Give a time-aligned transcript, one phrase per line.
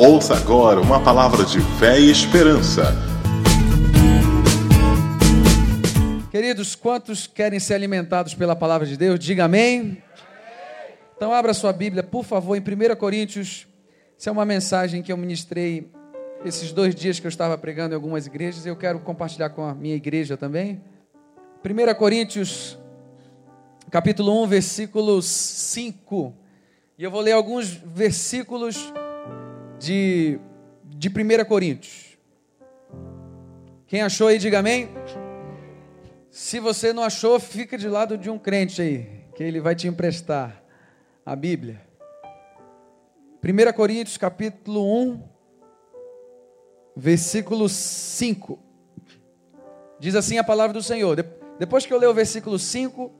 [0.00, 2.94] Ouça agora uma palavra de fé e esperança.
[6.30, 9.18] Queridos, quantos querem ser alimentados pela palavra de Deus?
[9.18, 10.00] Diga amém.
[11.16, 13.66] Então abra sua Bíblia, por favor, em 1 Coríntios.
[14.16, 15.90] Isso é uma mensagem que eu ministrei
[16.44, 18.64] esses dois dias que eu estava pregando em algumas igrejas.
[18.64, 20.80] Eu quero compartilhar com a minha igreja também.
[21.64, 22.78] 1 Coríntios,
[23.90, 26.32] capítulo 1, versículo 5.
[26.96, 28.92] E eu vou ler alguns versículos
[29.78, 30.38] de,
[30.84, 32.18] de 1 Coríntios.
[33.86, 34.90] Quem achou aí, diga amém.
[36.30, 39.88] Se você não achou, fica de lado de um crente aí, que ele vai te
[39.88, 40.62] emprestar
[41.24, 41.80] a Bíblia.
[43.42, 45.22] 1 Coríntios capítulo 1,
[46.96, 48.58] versículo 5.
[49.98, 51.24] Diz assim a palavra do Senhor.
[51.58, 53.10] Depois que eu ler o versículo 5,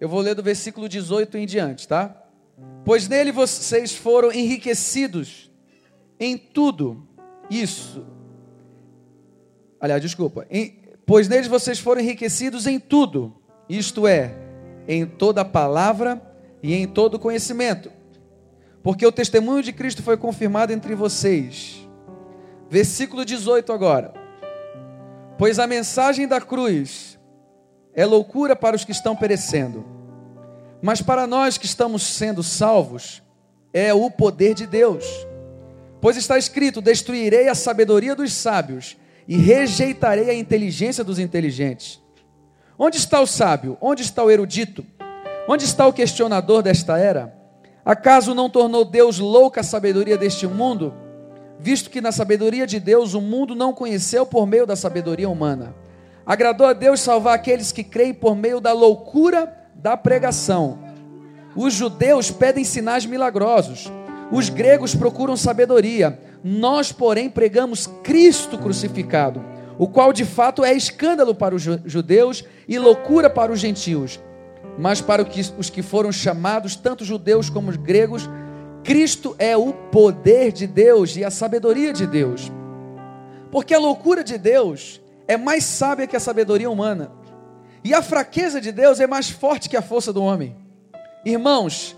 [0.00, 2.24] eu vou ler do versículo 18 em diante, tá?
[2.84, 5.47] Pois nele vocês foram enriquecidos
[6.18, 7.06] em tudo.
[7.50, 8.06] Isso.
[9.80, 10.46] Aliás, desculpa.
[10.50, 13.36] Em, pois neles vocês foram enriquecidos em tudo.
[13.68, 14.34] Isto é,
[14.86, 16.20] em toda palavra
[16.62, 17.92] e em todo conhecimento,
[18.82, 21.86] porque o testemunho de Cristo foi confirmado entre vocês.
[22.70, 24.12] Versículo 18 agora.
[25.36, 27.18] Pois a mensagem da cruz
[27.94, 29.84] é loucura para os que estão perecendo,
[30.82, 33.22] mas para nós que estamos sendo salvos,
[33.72, 35.04] é o poder de Deus.
[36.00, 38.96] Pois está escrito: Destruirei a sabedoria dos sábios
[39.26, 42.00] e rejeitarei a inteligência dos inteligentes.
[42.78, 43.76] Onde está o sábio?
[43.80, 44.86] Onde está o erudito?
[45.48, 47.36] Onde está o questionador desta era?
[47.84, 50.94] Acaso não tornou Deus louca a sabedoria deste mundo?
[51.58, 55.74] Visto que na sabedoria de Deus o mundo não conheceu por meio da sabedoria humana.
[56.24, 60.78] Agradou a Deus salvar aqueles que creem por meio da loucura da pregação.
[61.56, 63.90] Os judeus pedem sinais milagrosos.
[64.30, 66.18] Os gregos procuram sabedoria.
[66.42, 69.44] Nós, porém, pregamos Cristo crucificado,
[69.78, 74.20] o qual de fato é escândalo para os judeus e loucura para os gentios
[74.78, 75.26] mas para
[75.58, 78.30] os que foram chamados, tanto judeus como gregos,
[78.84, 82.50] Cristo é o poder de Deus e a sabedoria de Deus.
[83.50, 87.10] Porque a loucura de Deus é mais sábia que a sabedoria humana,
[87.82, 90.56] e a fraqueza de Deus é mais forte que a força do homem.
[91.24, 91.96] Irmãos,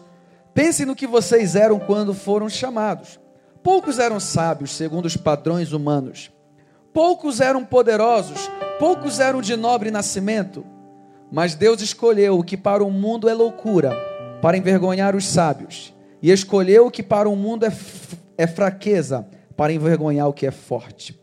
[0.55, 3.21] pensem no que vocês eram quando foram chamados.
[3.63, 6.31] Poucos eram sábios, segundo os padrões humanos.
[6.93, 10.65] Poucos eram poderosos, poucos eram de nobre nascimento.
[11.31, 13.95] Mas Deus escolheu o que para o mundo é loucura,
[14.43, 17.73] para envergonhar os sábios, e escolheu o que para o mundo é,
[18.37, 21.21] é fraqueza, para envergonhar o que é forte.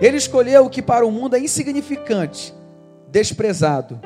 [0.00, 2.52] Ele escolheu o que para o mundo é insignificante,
[3.08, 4.00] desprezado,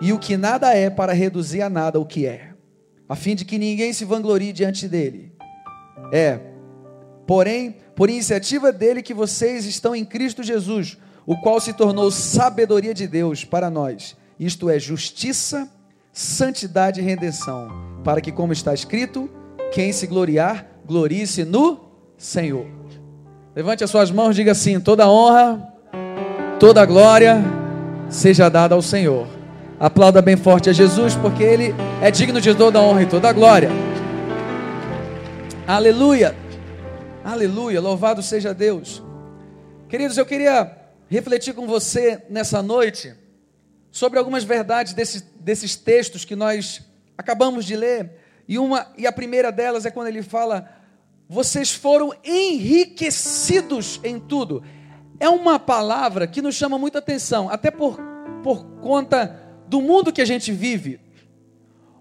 [0.00, 2.51] e o que nada é, para reduzir a nada o que é,
[3.12, 5.32] a fim de que ninguém se vanglorie diante dele.
[6.10, 6.40] É,
[7.26, 10.96] porém, por iniciativa dele que vocês estão em Cristo Jesus,
[11.26, 15.68] o qual se tornou sabedoria de Deus para nós isto é justiça,
[16.10, 17.68] santidade e redenção,
[18.02, 19.28] para que, como está escrito,
[19.72, 21.80] quem se gloriar, glorie-se no
[22.16, 22.66] Senhor.
[23.54, 25.62] Levante as suas mãos e diga assim: toda honra,
[26.58, 27.44] toda glória
[28.08, 29.41] seja dada ao Senhor.
[29.82, 33.68] Aplauda bem forte a Jesus, porque Ele é digno de toda honra e toda glória.
[35.66, 36.36] Aleluia,
[37.24, 39.02] aleluia, louvado seja Deus.
[39.88, 40.70] Queridos, eu queria
[41.08, 43.12] refletir com você nessa noite
[43.90, 46.80] sobre algumas verdades desses, desses textos que nós
[47.18, 48.20] acabamos de ler.
[48.46, 50.70] E, uma, e a primeira delas é quando ele fala:
[51.28, 54.62] vocês foram enriquecidos em tudo.
[55.18, 57.98] É uma palavra que nos chama muita atenção, até por,
[58.44, 59.41] por conta
[59.72, 61.00] do mundo que a gente vive,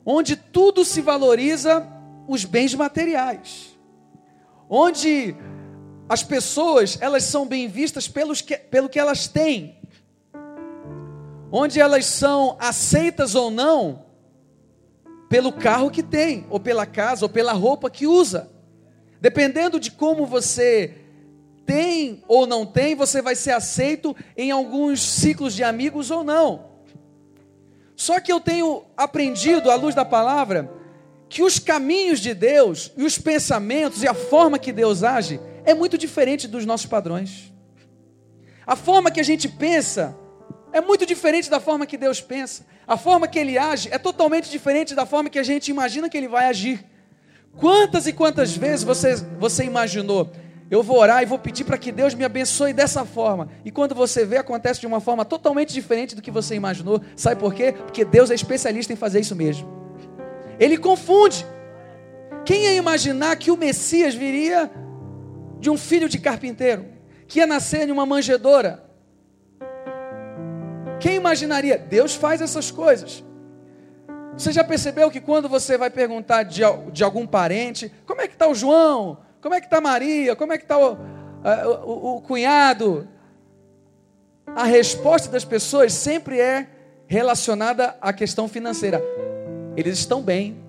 [0.06, 1.88] onde tudo se valoriza
[2.28, 3.80] os bens materiais,
[4.70, 5.34] onde
[6.10, 9.78] as pessoas elas são bem vistas pelos que, pelo que elas têm,
[11.50, 14.04] onde elas são aceitas ou não
[15.30, 18.52] pelo carro que tem, ou pela casa, ou pela roupa que usa.
[19.22, 20.94] Dependendo de como você
[21.66, 26.71] tem ou não tem, você vai ser aceito em alguns ciclos de amigos ou não.
[28.02, 30.74] Só que eu tenho aprendido, à luz da palavra,
[31.30, 35.76] que os caminhos de Deus e os pensamentos e a forma que Deus age é
[35.76, 37.54] muito diferente dos nossos padrões.
[38.66, 40.18] A forma que a gente pensa
[40.74, 42.66] é muito diferente da forma que Deus pensa.
[42.88, 46.18] A forma que Ele age é totalmente diferente da forma que a gente imagina que
[46.18, 46.84] Ele vai agir.
[47.56, 50.32] Quantas e quantas vezes você, você imaginou?
[50.72, 53.50] Eu vou orar e vou pedir para que Deus me abençoe dessa forma.
[53.66, 57.02] E quando você vê, acontece de uma forma totalmente diferente do que você imaginou.
[57.14, 57.74] Sabe por quê?
[57.74, 59.70] Porque Deus é especialista em fazer isso mesmo.
[60.58, 61.46] Ele confunde.
[62.46, 64.72] Quem ia imaginar que o Messias viria
[65.60, 66.86] de um filho de carpinteiro
[67.28, 68.84] que ia nascer em uma manjedoura.
[71.02, 71.78] Quem imaginaria?
[71.78, 73.24] Deus faz essas coisas.
[74.38, 76.62] Você já percebeu que quando você vai perguntar de,
[76.94, 79.18] de algum parente, como é que está o João?
[79.42, 80.36] Como é que está Maria?
[80.36, 80.98] Como é que está o,
[81.84, 83.08] o, o cunhado?
[84.56, 86.68] A resposta das pessoas sempre é
[87.08, 89.02] relacionada à questão financeira.
[89.76, 90.64] Eles estão bem,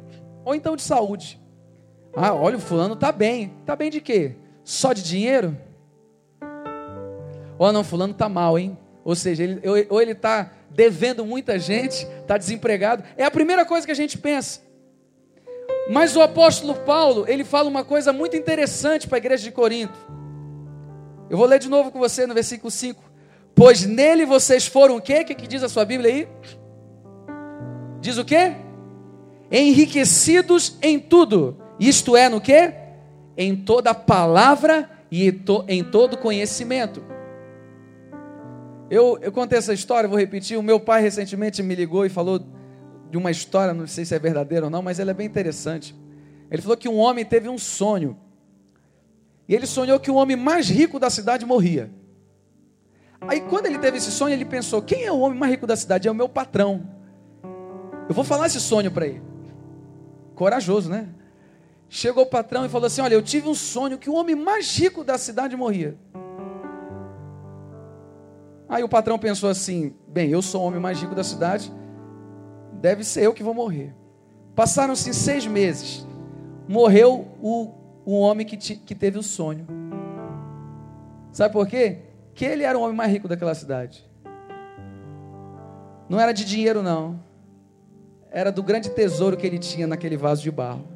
[0.45, 1.41] ou então de saúde.
[2.15, 3.53] Ah, olha, o fulano está bem.
[3.61, 4.37] Está bem de quê?
[4.65, 5.57] Só de dinheiro?
[7.59, 8.77] Ou não, fulano está mal, hein?
[9.05, 13.05] Ou seja, ele, ou ele está devendo muita gente, está desempregado.
[13.17, 14.61] É a primeira coisa que a gente pensa.
[15.91, 19.99] Mas o apóstolo Paulo, ele fala uma coisa muito interessante para a igreja de Corinto.
[21.29, 23.03] Eu vou ler de novo com você no versículo 5.
[23.55, 25.21] Pois nele vocês foram o quê?
[25.21, 26.29] O que, que diz a sua Bíblia aí?
[28.01, 28.55] Diz o quê?
[29.51, 31.57] Enriquecidos em tudo.
[31.79, 32.75] Isto é no quê?
[33.37, 35.29] Em toda palavra e
[35.69, 37.03] em todo conhecimento.
[38.91, 40.59] Eu, eu contei essa história, vou repetir.
[40.59, 42.41] O meu pai recentemente me ligou e falou
[43.13, 45.95] de uma história, não sei se é verdadeira ou não, mas ela é bem interessante.
[46.51, 48.17] Ele falou que um homem teve um sonho.
[49.47, 51.91] E ele sonhou que o homem mais rico da cidade morria.
[53.21, 55.77] Aí quando ele teve esse sonho, ele pensou: quem é o homem mais rico da
[55.77, 56.09] cidade?
[56.09, 56.89] É o meu patrão.
[58.09, 59.21] Eu vou falar esse sonho para ele.
[60.35, 61.11] Corajoso, né?
[61.91, 64.75] Chegou o patrão e falou assim: Olha, eu tive um sonho que o homem mais
[64.75, 65.99] rico da cidade morria.
[68.71, 71.71] Aí o patrão pensou assim: bem, eu sou o homem mais rico da cidade,
[72.83, 73.95] deve ser eu que vou morrer.
[74.57, 76.05] Passaram-se seis meses,
[76.69, 77.73] morreu o,
[78.05, 79.65] o homem que, te, que teve o sonho.
[81.31, 82.01] Sabe por quê?
[82.35, 84.05] Que ele era o homem mais rico daquela cidade.
[86.09, 87.23] Não era de dinheiro, não.
[88.31, 90.87] Era do grande tesouro que ele tinha naquele vaso de barro.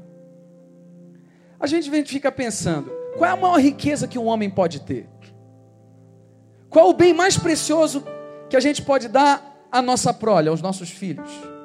[1.60, 5.08] A gente fica pensando: qual é a maior riqueza que um homem pode ter?
[6.68, 8.04] Qual o bem mais precioso
[8.50, 11.55] que a gente pode dar à nossa prole, aos nossos filhos?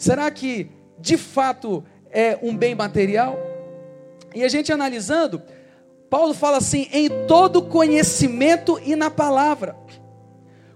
[0.00, 3.38] Será que de fato é um bem material?
[4.34, 5.42] E a gente analisando,
[6.08, 9.76] Paulo fala assim: em todo conhecimento e na palavra.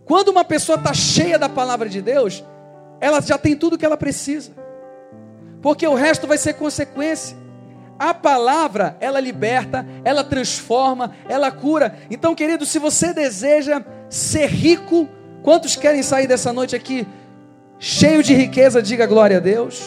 [0.04, 2.44] Quando uma pessoa está cheia da palavra de Deus,
[3.00, 4.52] ela já tem tudo o que ela precisa,
[5.62, 7.34] porque o resto vai ser consequência.
[7.98, 11.96] A palavra, ela liberta, ela transforma, ela cura.
[12.10, 15.08] Então, querido, se você deseja ser rico,
[15.42, 17.06] quantos querem sair dessa noite aqui
[17.78, 18.82] cheio de riqueza?
[18.82, 19.82] Diga glória a Deus.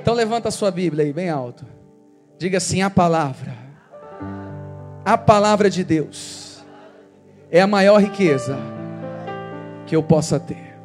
[0.00, 1.66] Então, levanta a sua Bíblia aí, bem alto.
[2.38, 3.56] Diga assim: a palavra,
[5.04, 6.64] a palavra de Deus
[7.50, 8.56] é a maior riqueza
[9.86, 10.76] que eu possa ter.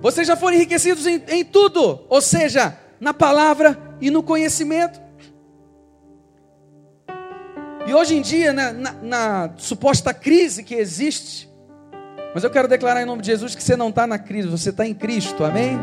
[0.00, 5.00] Vocês já foram enriquecidos em, em tudo, ou seja, na palavra e no conhecimento.
[7.86, 11.48] E hoje em dia, na, na, na suposta crise que existe,
[12.34, 14.70] mas eu quero declarar em nome de Jesus que você não está na crise, você
[14.70, 15.78] está em Cristo, amém?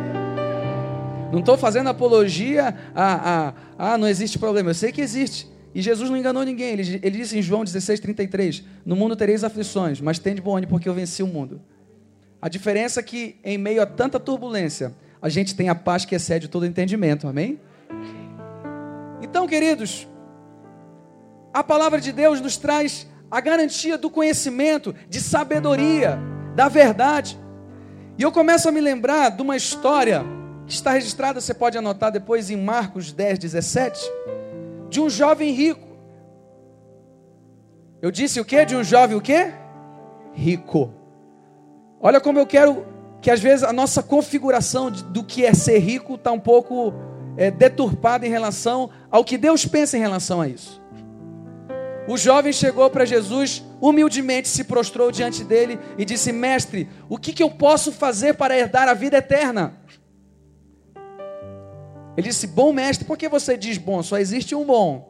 [1.31, 5.50] Não estou fazendo apologia a, a, a, não existe problema, eu sei que existe.
[5.74, 9.45] E Jesus não enganou ninguém, ele, ele disse em João 16, 33: No mundo tereis
[9.45, 11.62] aflições, mas tende bom ânimo, porque eu venci o mundo.
[12.42, 16.13] A diferença é que, em meio a tanta turbulência, a gente tem a paz que
[16.13, 17.62] excede todo entendimento, amém?
[19.21, 20.06] Então, queridos,
[21.54, 26.19] a palavra de Deus nos traz a garantia do conhecimento, de sabedoria,
[26.55, 27.39] da verdade.
[28.17, 30.23] E eu começo a me lembrar de uma história
[30.65, 33.99] que está registrada, você pode anotar depois em Marcos 10, 17,
[34.89, 35.87] de um jovem rico.
[38.01, 38.63] Eu disse o que?
[38.65, 39.53] De um jovem o quê?
[40.33, 40.93] Rico.
[41.99, 42.85] Olha como eu quero
[43.21, 46.93] que às vezes a nossa configuração do que é ser rico está um pouco
[47.37, 50.81] é, deturpada em relação ao que Deus pensa em relação a isso.
[52.07, 57.33] O jovem chegou para Jesus, humildemente se prostrou diante dele e disse: Mestre, o que,
[57.33, 59.73] que eu posso fazer para herdar a vida eterna?
[62.16, 64.04] Ele disse: Bom mestre, por que você diz bom?
[64.04, 65.09] Só existe um bom.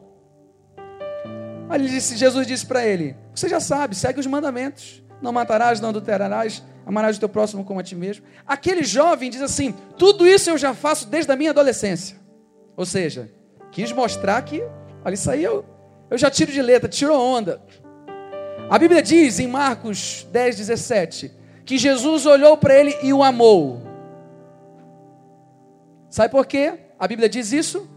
[1.68, 5.02] Aí ele disse, Jesus disse para ele: Você já sabe, segue os mandamentos.
[5.20, 8.24] Não matarás, não adulterarás, amarás o teu próximo como a ti mesmo.
[8.46, 12.16] Aquele jovem diz assim: tudo isso eu já faço desde a minha adolescência.
[12.76, 13.30] Ou seja,
[13.70, 14.62] quis mostrar que,
[15.04, 15.64] olha, isso aí eu,
[16.10, 17.62] eu já tiro de letra, tirou onda.
[18.70, 21.30] A Bíblia diz em Marcos 10, 17,
[21.64, 23.82] que Jesus olhou para ele e o amou.
[26.08, 26.74] Sabe por quê?
[26.98, 27.88] A Bíblia diz isso?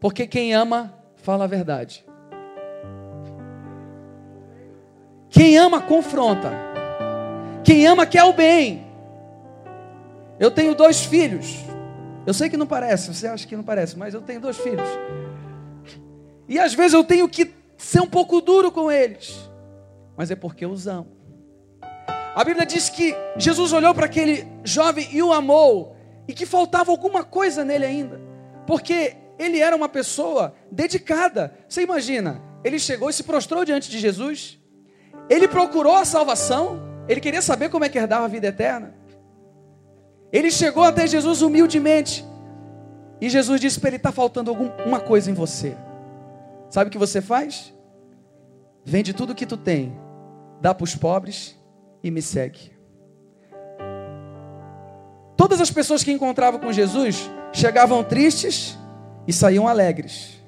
[0.00, 2.04] Porque quem ama, fala a verdade.
[5.28, 6.50] Quem ama, confronta.
[7.62, 8.86] Quem ama quer o bem.
[10.38, 11.56] Eu tenho dois filhos.
[12.26, 14.88] Eu sei que não parece, você acha que não parece, mas eu tenho dois filhos.
[16.48, 19.49] E às vezes eu tenho que ser um pouco duro com eles,
[20.20, 21.06] mas é porque os amo.
[22.34, 25.96] A Bíblia diz que Jesus olhou para aquele jovem e o amou,
[26.28, 28.20] e que faltava alguma coisa nele ainda,
[28.66, 31.54] porque ele era uma pessoa dedicada.
[31.66, 34.60] Você imagina, ele chegou e se prostrou diante de Jesus,
[35.26, 38.94] ele procurou a salvação, ele queria saber como é que herdava a vida eterna.
[40.30, 42.26] Ele chegou até Jesus humildemente,
[43.22, 45.74] e Jesus disse para ele: está faltando alguma coisa em você.
[46.68, 47.72] Sabe o que você faz?
[48.84, 49.96] Vende tudo o que tu tem,
[50.60, 51.56] dá para os pobres
[52.02, 52.72] e me segue.
[55.36, 58.78] Todas as pessoas que encontravam com Jesus chegavam tristes
[59.26, 60.38] e saíam alegres.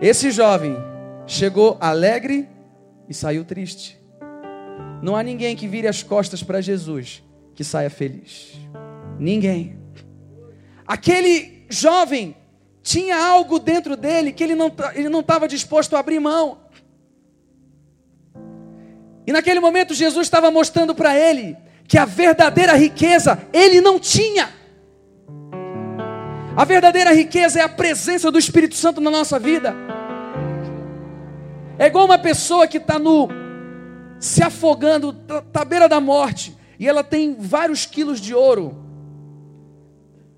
[0.00, 0.76] Esse jovem
[1.26, 2.48] chegou alegre
[3.08, 4.00] e saiu triste.
[5.02, 7.22] Não há ninguém que vire as costas para Jesus
[7.54, 8.52] que saia feliz.
[9.18, 9.78] Ninguém.
[10.86, 12.36] Aquele jovem
[12.82, 16.61] tinha algo dentro dele que ele não ele não estava disposto a abrir mão.
[19.26, 24.48] E naquele momento Jesus estava mostrando para ele que a verdadeira riqueza ele não tinha.
[26.56, 29.74] A verdadeira riqueza é a presença do Espírito Santo na nossa vida.
[31.78, 33.28] É igual uma pessoa que está no
[34.20, 38.76] se afogando, está à beira da morte, e ela tem vários quilos de ouro,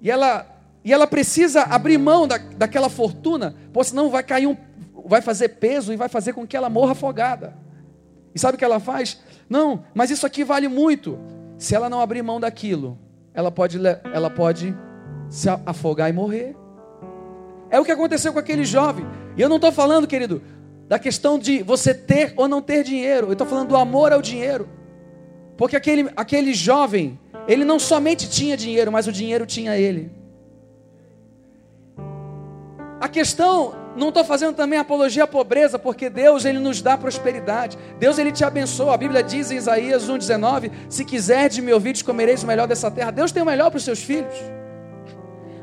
[0.01, 0.47] e ela,
[0.83, 4.57] e ela precisa abrir mão da, daquela fortuna, porque senão vai cair um,
[5.05, 7.64] vai fazer peso e vai fazer com que ela morra afogada.
[8.35, 9.21] E sabe o que ela faz?
[9.49, 11.19] Não, mas isso aqui vale muito.
[11.57, 12.99] Se ela não abrir mão daquilo,
[13.33, 13.79] ela pode,
[14.13, 14.77] ela pode
[15.29, 16.57] se afogar e morrer.
[17.71, 19.07] É o que aconteceu com aquele jovem.
[19.37, 20.43] E eu não estou falando, querido,
[20.89, 23.29] da questão de você ter ou não ter dinheiro.
[23.29, 24.69] Eu estou falando do amor ao dinheiro.
[25.57, 30.11] Porque aquele, aquele jovem, ele não somente tinha dinheiro, mas o dinheiro tinha ele.
[33.01, 37.79] A questão não estou fazendo também apologia à pobreza, porque Deus ele nos dá prosperidade.
[37.99, 38.95] Deus ele te abençoa.
[38.95, 43.11] A Bíblia diz em Isaías 1:19, se quiserdes me ouvir, comereis o melhor dessa terra.
[43.11, 44.35] Deus tem o melhor para os seus filhos.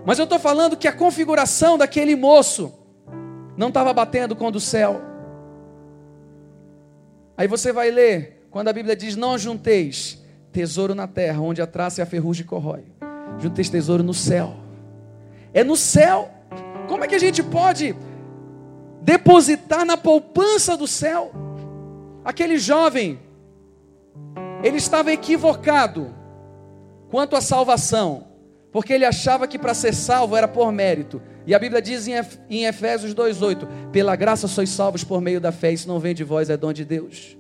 [0.05, 2.73] Mas eu estou falando que a configuração daquele moço
[3.57, 5.01] não estava batendo com o do céu.
[7.38, 11.67] Aí você vai ler quando a Bíblia diz: Não junteis tesouro na terra, onde a
[11.67, 12.83] traça e a ferrugem corrói.
[13.39, 14.55] Junteis tesouro no céu.
[15.53, 16.29] É no céu.
[16.88, 17.95] Como é que a gente pode
[19.01, 21.31] depositar na poupança do céu.
[22.24, 23.20] Aquele jovem,
[24.63, 26.13] ele estava equivocado
[27.10, 28.27] quanto à salvação,
[28.72, 31.22] porque ele achava que para ser salvo era por mérito.
[31.46, 35.74] E a Bíblia diz em Efésios 2:8: "Pela graça sois salvos por meio da fé,
[35.74, 37.38] isso não vem de vós, é dom de Deus".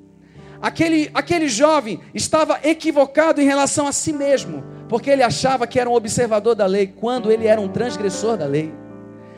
[0.61, 5.89] Aquele, aquele jovem estava equivocado em relação a si mesmo, porque ele achava que era
[5.89, 8.71] um observador da lei, quando ele era um transgressor da lei.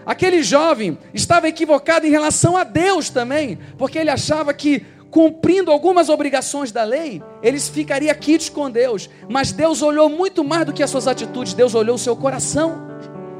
[0.06, 6.10] Aquele jovem estava equivocado em relação a Deus também, porque ele achava que cumprindo algumas
[6.10, 9.08] obrigações da lei, eles ficariam quites com Deus.
[9.30, 12.88] Mas Deus olhou muito mais do que as suas atitudes, Deus olhou o seu coração.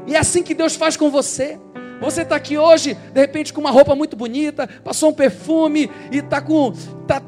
[0.06, 1.58] E é assim que Deus faz com você.
[2.00, 6.18] Você está aqui hoje, de repente, com uma roupa muito bonita, passou um perfume e
[6.18, 6.72] está com.
[7.08, 7.20] Tá,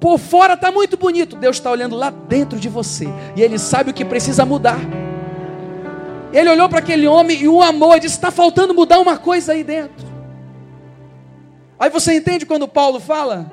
[0.00, 1.36] por fora está muito bonito.
[1.36, 3.06] Deus está olhando lá dentro de você.
[3.36, 4.80] E Ele sabe o que precisa mudar.
[6.34, 9.52] Ele olhou para aquele homem e o amou e disse: Está faltando mudar uma coisa
[9.52, 10.04] aí dentro.
[11.78, 13.52] Aí você entende quando Paulo fala?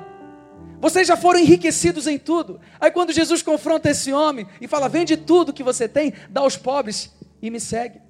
[0.80, 2.60] Vocês já foram enriquecidos em tudo.
[2.80, 6.56] Aí quando Jesus confronta esse homem e fala: Vende tudo que você tem, dá aos
[6.56, 8.00] pobres e me segue.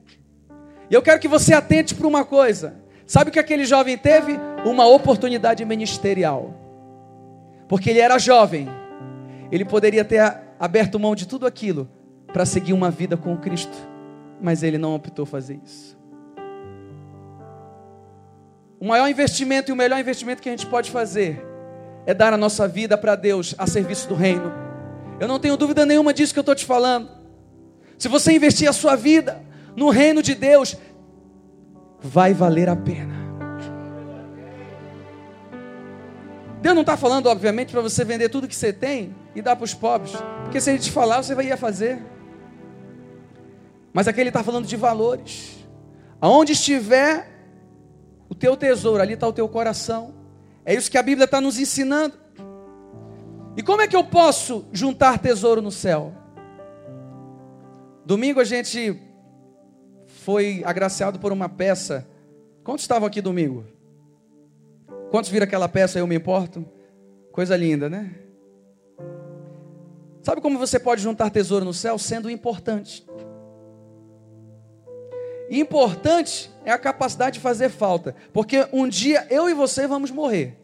[0.91, 2.81] E eu quero que você atente para uma coisa.
[3.07, 4.39] Sabe o que aquele jovem teve?
[4.65, 6.55] Uma oportunidade ministerial.
[7.69, 8.71] Porque ele era jovem.
[9.51, 11.91] Ele poderia ter aberto mão de tudo aquilo
[12.33, 13.92] para seguir uma vida com Cristo
[14.43, 15.97] mas ele não optou fazer isso.
[18.81, 21.47] O maior investimento e o melhor investimento que a gente pode fazer
[22.05, 24.53] é dar a nossa vida para Deus a serviço do reino.
[25.21, 27.09] Eu não tenho dúvida nenhuma disso que eu estou te falando.
[27.97, 29.41] Se você investir a sua vida
[29.77, 30.77] no reino de Deus,
[32.01, 33.15] vai valer a pena.
[36.61, 39.65] Deus não está falando, obviamente, para você vender tudo que você tem e dar para
[39.65, 42.03] os pobres, porque se ele te falar, você vai ia fazer.
[43.93, 45.67] Mas aqui ele está falando de valores.
[46.21, 47.29] Aonde estiver
[48.29, 50.15] o teu tesouro, ali está o teu coração.
[50.65, 52.15] É isso que a Bíblia está nos ensinando.
[53.57, 56.15] E como é que eu posso juntar tesouro no céu?
[58.05, 58.99] Domingo a gente
[60.07, 62.09] foi agraciado por uma peça.
[62.65, 63.67] Quantos estavam aqui domingo?
[65.11, 65.99] Quantos viram aquela peça?
[65.99, 66.65] Eu me importo.
[67.33, 68.15] Coisa linda, né?
[70.23, 71.99] Sabe como você pode juntar tesouro no céu?
[71.99, 73.05] Sendo importante.
[75.53, 80.57] Importante é a capacidade de fazer falta, porque um dia eu e você vamos morrer.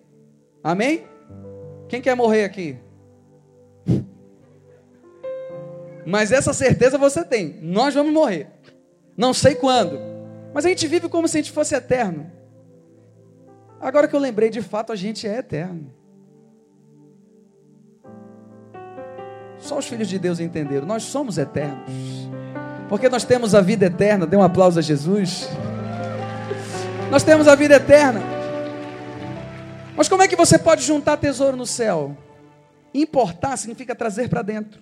[0.64, 1.06] Amém?
[1.90, 2.78] Quem quer morrer aqui?
[6.06, 7.58] Mas essa certeza você tem.
[7.60, 8.48] Nós vamos morrer.
[9.14, 10.00] Não sei quando.
[10.54, 12.32] Mas a gente vive como se a gente fosse eterno.
[13.78, 15.92] Agora que eu lembrei, de fato a gente é eterno.
[19.58, 20.86] Só os filhos de Deus entenderam.
[20.86, 22.27] Nós somos eternos.
[22.88, 24.26] Porque nós temos a vida eterna.
[24.26, 25.48] Dê um aplauso a Jesus.
[27.10, 28.20] Nós temos a vida eterna.
[29.96, 32.16] Mas como é que você pode juntar tesouro no céu?
[32.94, 34.80] Importar significa trazer para dentro.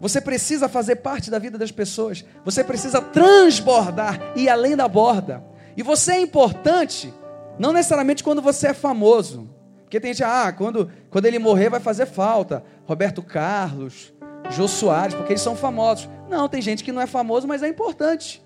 [0.00, 2.24] Você precisa fazer parte da vida das pessoas.
[2.44, 5.44] Você precisa transbordar e além da borda.
[5.76, 7.12] E você é importante,
[7.58, 9.50] não necessariamente quando você é famoso.
[9.82, 12.64] Porque tem gente, ah, quando, quando ele morrer vai fazer falta.
[12.86, 14.13] Roberto Carlos,
[14.50, 16.08] Jô Soares, porque eles são famosos.
[16.28, 18.44] Não, tem gente que não é famoso, mas é importante.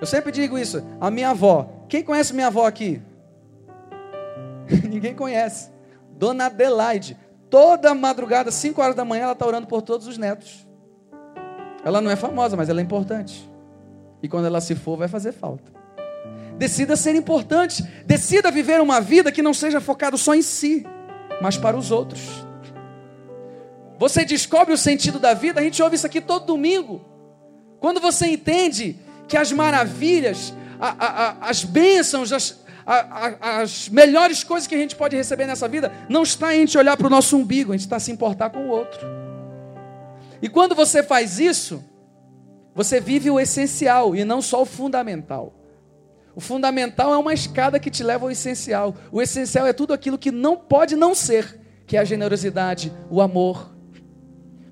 [0.00, 0.82] Eu sempre digo isso.
[1.00, 1.68] A minha avó.
[1.88, 3.02] Quem conhece minha avó aqui?
[4.88, 5.70] Ninguém conhece.
[6.10, 7.16] Dona Adelaide.
[7.50, 10.66] Toda madrugada, 5 horas da manhã, ela está orando por todos os netos.
[11.84, 13.48] Ela não é famosa, mas ela é importante.
[14.22, 15.72] E quando ela se for, vai fazer falta.
[16.58, 17.82] Decida ser importante.
[18.04, 20.84] Decida viver uma vida que não seja focado só em si,
[21.40, 22.46] mas para os outros.
[23.98, 27.04] Você descobre o sentido da vida, a gente ouve isso aqui todo domingo.
[27.80, 32.64] Quando você entende que as maravilhas, a, a, a, as bênçãos, as,
[33.40, 36.96] as melhores coisas que a gente pode receber nessa vida, não está a gente olhar
[36.96, 39.06] para o nosso umbigo, a gente está a se importar com o outro.
[40.40, 41.84] E quando você faz isso,
[42.74, 45.52] você vive o essencial e não só o fundamental.
[46.34, 48.94] O fundamental é uma escada que te leva ao essencial.
[49.10, 53.20] O essencial é tudo aquilo que não pode não ser, que é a generosidade, o
[53.20, 53.76] amor.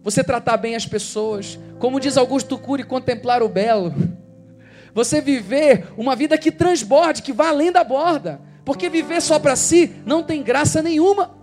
[0.07, 3.93] Você tratar bem as pessoas, como diz Augusto Cury, contemplar o belo.
[4.95, 8.41] Você viver uma vida que transborde, que vá além da borda.
[8.65, 11.37] Porque viver só para si não tem graça nenhuma.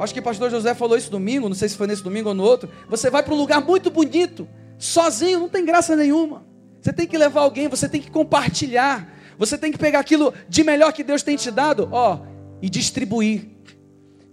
[0.00, 2.34] Acho que o pastor José falou isso domingo, não sei se foi nesse domingo ou
[2.34, 2.68] no outro.
[2.88, 6.44] Você vai para um lugar muito bonito, sozinho, não tem graça nenhuma.
[6.82, 9.08] Você tem que levar alguém, você tem que compartilhar.
[9.38, 12.18] Você tem que pegar aquilo de melhor que Deus tem te dado, ó,
[12.60, 13.59] e distribuir.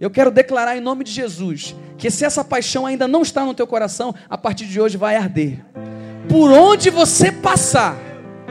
[0.00, 3.52] Eu quero declarar em nome de Jesus que se essa paixão ainda não está no
[3.52, 5.64] teu coração, a partir de hoje vai arder.
[6.28, 7.96] Por onde você passar,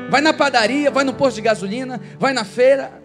[0.09, 3.01] vai na padaria, vai no posto de gasolina, vai na feira,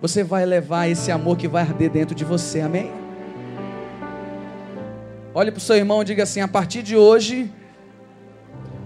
[0.00, 2.92] você vai levar esse amor que vai arder dentro de você, amém?
[5.34, 7.50] Olhe para o seu irmão e diga assim: a partir de hoje,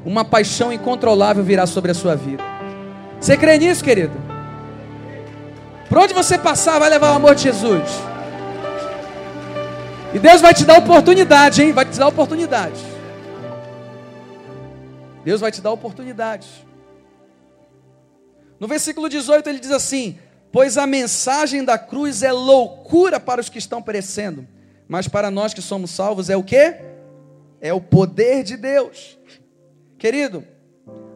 [0.04, 2.42] uma paixão incontrolável virá sobre a sua vida.
[3.20, 4.14] Você crê nisso, querido?
[5.90, 8.09] Por onde você passar, vai levar o amor de Jesus.
[10.12, 11.72] E Deus vai te dar oportunidade, hein?
[11.72, 12.80] Vai te dar oportunidade.
[15.24, 16.48] Deus vai te dar oportunidade.
[18.58, 20.18] No versículo 18 ele diz assim:
[20.50, 24.46] Pois a mensagem da cruz é loucura para os que estão perecendo,
[24.88, 26.74] mas para nós que somos salvos é o que?
[27.60, 29.16] É o poder de Deus.
[29.96, 30.44] Querido,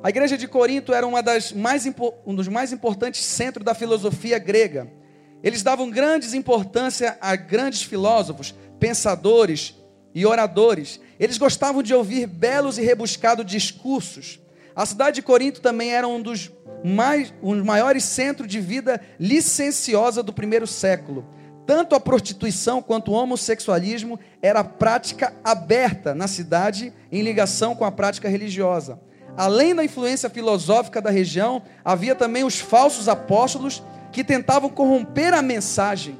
[0.04, 1.84] a igreja de Corinto era uma das mais,
[2.24, 4.86] um dos mais importantes centros da filosofia grega.
[5.42, 9.74] Eles davam grande importância a grandes filósofos, pensadores
[10.14, 11.00] e oradores.
[11.18, 14.40] Eles gostavam de ouvir belos e rebuscados discursos.
[14.74, 16.50] A cidade de Corinto também era um dos
[16.84, 21.24] mais, um maiores centros de vida licenciosa do primeiro século.
[21.66, 27.92] Tanto a prostituição quanto o homossexualismo era prática aberta na cidade em ligação com a
[27.92, 29.00] prática religiosa.
[29.36, 33.82] Além da influência filosófica da região, havia também os falsos apóstolos
[34.12, 36.18] que tentavam corromper a mensagem.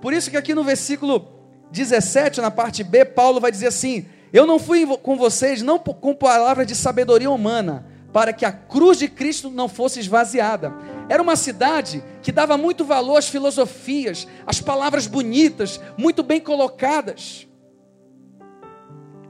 [0.00, 1.31] Por isso que aqui no versículo
[1.72, 6.14] 17, na parte B, Paulo vai dizer assim: Eu não fui com vocês não com
[6.14, 10.72] palavras de sabedoria humana, para que a cruz de Cristo não fosse esvaziada.
[11.08, 17.48] Era uma cidade que dava muito valor às filosofias, às palavras bonitas, muito bem colocadas.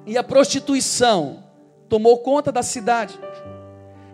[0.04, 1.44] E a prostituição
[1.88, 3.18] tomou conta da cidade.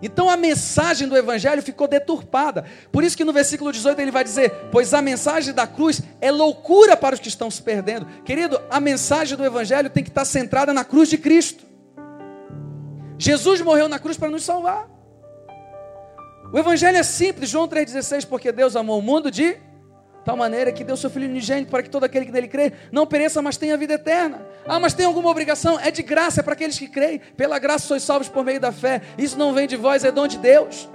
[0.00, 2.64] Então a mensagem do evangelho ficou deturpada.
[2.92, 6.30] Por isso que no versículo 18 ele vai dizer: "Pois a mensagem da cruz é
[6.30, 8.06] loucura para os que estão se perdendo".
[8.24, 11.66] Querido, a mensagem do evangelho tem que estar centrada na cruz de Cristo.
[13.18, 14.88] Jesus morreu na cruz para nos salvar.
[16.52, 19.58] O evangelho é simples, João 3,16, porque Deus amou o mundo de
[20.28, 23.06] tal maneira que deu seu Filho unigênito para que todo aquele que nele crê não
[23.06, 24.46] pereça, mas tenha vida eterna.
[24.66, 25.80] Ah, mas tem alguma obrigação?
[25.80, 27.18] É de graça, é para aqueles que creem.
[27.34, 29.00] Pela graça sois salvos por meio da fé.
[29.16, 30.86] Isso não vem de vós, é dom de Deus.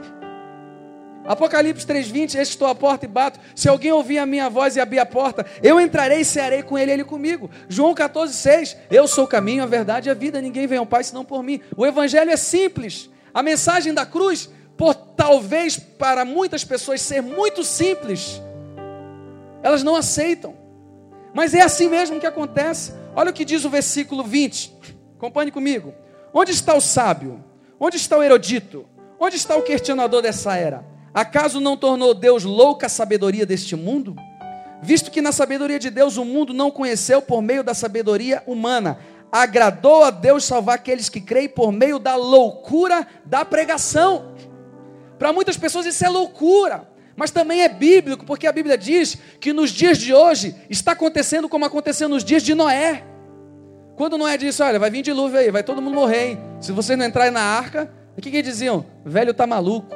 [1.25, 3.39] Apocalipse 3:20, eis que estou à porta e bato.
[3.55, 6.77] Se alguém ouvir a minha voz e abrir a porta, eu entrarei e cearei com
[6.77, 7.49] ele, ele comigo.
[7.67, 11.03] João 14:6, eu sou o caminho, a verdade e a vida, ninguém vem ao Pai
[11.03, 11.59] senão por mim.
[11.75, 13.09] O evangelho é simples.
[13.33, 18.39] A mensagem da cruz, por talvez para muitas pessoas ser muito simples,
[19.63, 20.55] elas não aceitam.
[21.33, 22.93] Mas é assim mesmo que acontece.
[23.15, 24.73] Olha o que diz o versículo 20.
[25.17, 25.93] Acompanhe comigo.
[26.33, 27.43] Onde está o sábio?
[27.79, 28.85] Onde está o erudito?
[29.19, 30.85] Onde está o questionador dessa era?
[31.13, 34.15] Acaso não tornou Deus louca a sabedoria deste mundo?
[34.81, 38.99] Visto que na sabedoria de Deus o mundo não conheceu por meio da sabedoria humana,
[39.31, 44.35] agradou a Deus salvar aqueles que creem por meio da loucura da pregação.
[45.17, 49.53] Para muitas pessoas isso é loucura, mas também é bíblico, porque a Bíblia diz que
[49.53, 53.03] nos dias de hoje está acontecendo como aconteceu nos dias de Noé.
[53.95, 56.31] Quando Noé disse: Olha, vai vir dilúvio aí, vai todo mundo morrer.
[56.31, 56.39] Hein?
[56.59, 58.85] Se vocês não entrarem na arca, o que, que diziam?
[59.05, 59.95] Velho está maluco.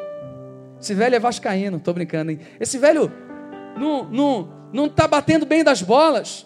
[0.79, 2.39] Esse velho é vascaíno, tô brincando, hein?
[2.59, 3.11] Esse velho
[3.75, 6.45] não, não, não tá batendo bem das bolas.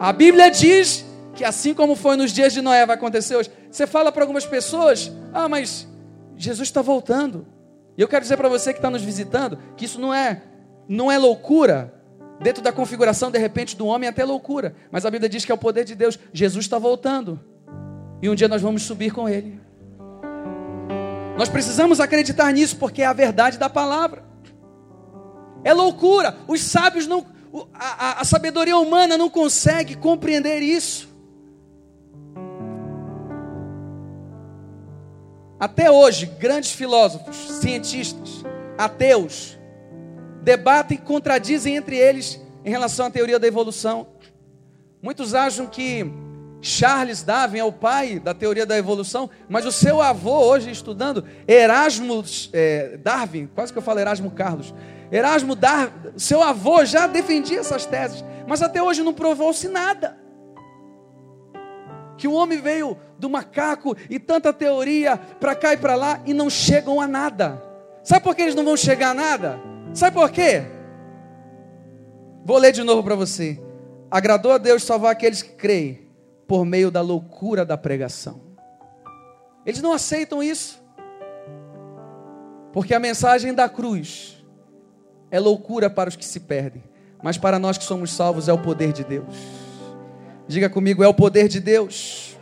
[0.00, 3.50] A Bíblia diz que assim como foi nos dias de Noé vai acontecer hoje.
[3.70, 5.86] Você fala para algumas pessoas, ah, mas
[6.36, 7.46] Jesus está voltando.
[7.96, 10.42] E eu quero dizer para você que está nos visitando que isso não é,
[10.88, 11.94] não é loucura.
[12.40, 14.74] Dentro da configuração, de repente, do homem é até loucura.
[14.90, 16.18] Mas a Bíblia diz que é o poder de Deus.
[16.32, 17.40] Jesus está voltando.
[18.20, 19.58] E um dia nós vamos subir com Ele.
[21.38, 24.24] Nós precisamos acreditar nisso porque é a verdade da palavra.
[25.64, 26.36] É loucura.
[26.46, 27.26] Os sábios não.
[27.74, 31.05] A, a, a sabedoria humana não consegue compreender isso.
[35.66, 38.44] Até hoje, grandes filósofos, cientistas,
[38.78, 39.58] ateus,
[40.40, 44.06] debatem e contradizem entre eles em relação à teoria da evolução.
[45.02, 46.08] Muitos acham que
[46.62, 51.24] Charles Darwin é o pai da teoria da evolução, mas o seu avô, hoje estudando,
[51.48, 54.72] Erasmo é, Darwin, quase que eu falo Erasmo Carlos,
[55.10, 60.16] Erasmo Darwin, seu avô já defendia essas teses, mas até hoje não provou-se nada.
[62.16, 66.34] Que o homem veio do macaco e tanta teoria para cá e para lá e
[66.34, 67.62] não chegam a nada.
[68.02, 69.58] Sabe por que eles não vão chegar a nada?
[69.92, 70.62] Sabe por quê?
[72.44, 73.60] Vou ler de novo para você.
[74.10, 76.06] Agradou a Deus salvar aqueles que creem
[76.46, 78.40] por meio da loucura da pregação.
[79.64, 80.80] Eles não aceitam isso.
[82.72, 84.44] Porque a mensagem da cruz
[85.30, 86.84] é loucura para os que se perdem,
[87.22, 89.34] mas para nós que somos salvos é o poder de Deus.
[90.46, 92.35] Diga comigo, é o poder de Deus.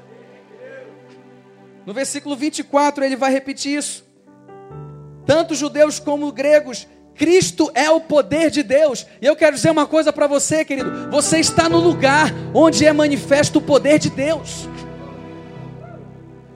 [1.86, 4.04] No versículo 24 ele vai repetir isso.
[5.26, 9.06] Tanto judeus como gregos Cristo é o poder de Deus.
[9.20, 11.10] E eu quero dizer uma coisa para você, querido.
[11.10, 14.68] Você está no lugar onde é manifesto o poder de Deus.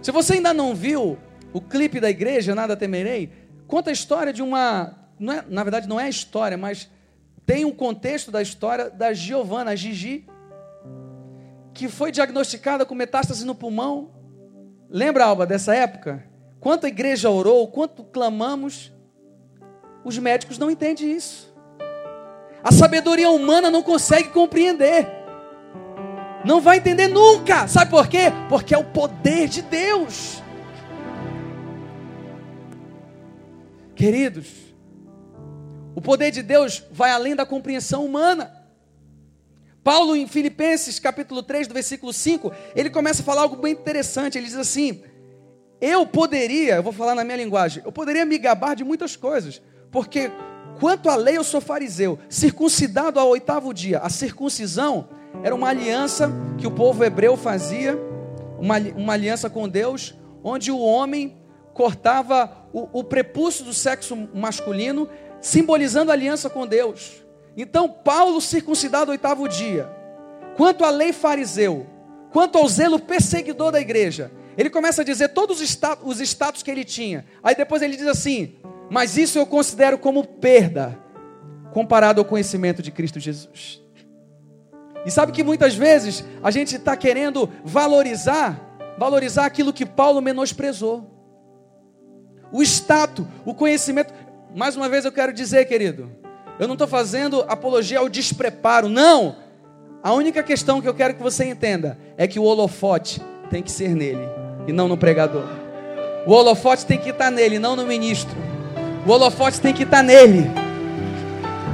[0.02, 1.18] Se você ainda não viu
[1.52, 3.30] o clipe da igreja, Nada Temerei,
[3.66, 4.96] conta a história de uma.
[5.20, 6.88] É, na verdade, não é a história, mas
[7.46, 10.26] tem um contexto da história da Giovana, Gigi,
[11.72, 14.10] que foi diagnosticada com metástase no pulmão.
[14.90, 16.24] Lembra, Alba, dessa época?
[16.60, 18.92] Quanto a igreja orou, quanto clamamos
[20.04, 21.54] os médicos não entendem isso.
[22.62, 25.06] A sabedoria humana não consegue compreender.
[26.44, 27.68] Não vai entender nunca.
[27.68, 28.32] Sabe por quê?
[28.48, 30.42] Porque é o poder de Deus.
[33.94, 34.48] Queridos,
[35.94, 38.57] o poder de Deus vai além da compreensão humana.
[39.88, 44.36] Paulo, em Filipenses, capítulo 3, do versículo 5, ele começa a falar algo bem interessante.
[44.36, 45.02] Ele diz assim:
[45.80, 49.62] Eu poderia, eu vou falar na minha linguagem, eu poderia me gabar de muitas coisas,
[49.90, 50.30] porque
[50.78, 54.00] quanto à lei eu sou fariseu, circuncidado ao oitavo dia.
[54.00, 55.08] A circuncisão
[55.42, 57.98] era uma aliança que o povo hebreu fazia,
[58.58, 61.38] uma, uma aliança com Deus, onde o homem
[61.72, 65.08] cortava o, o prepúcio do sexo masculino,
[65.40, 67.26] simbolizando a aliança com Deus.
[67.56, 69.88] Então, Paulo circuncidado oitavo dia.
[70.56, 71.86] Quanto à lei fariseu,
[72.30, 76.62] quanto ao zelo perseguidor da igreja, ele começa a dizer todos os status, os status
[76.62, 77.24] que ele tinha.
[77.42, 78.56] Aí depois ele diz assim:
[78.90, 80.98] mas isso eu considero como perda
[81.72, 83.82] comparado ao conhecimento de Cristo Jesus.
[85.04, 88.60] E sabe que muitas vezes a gente está querendo valorizar,
[88.98, 91.14] valorizar aquilo que Paulo menosprezou.
[92.50, 94.12] O status, o conhecimento.
[94.54, 96.10] Mais uma vez eu quero dizer, querido,
[96.58, 99.36] eu não estou fazendo apologia ao despreparo, não.
[100.02, 103.70] A única questão que eu quero que você entenda é que o holofote tem que
[103.70, 104.22] ser nele
[104.66, 105.44] e não no pregador.
[106.26, 108.36] O holofote tem que estar nele, não no ministro.
[109.06, 110.50] O holofote tem que estar nele.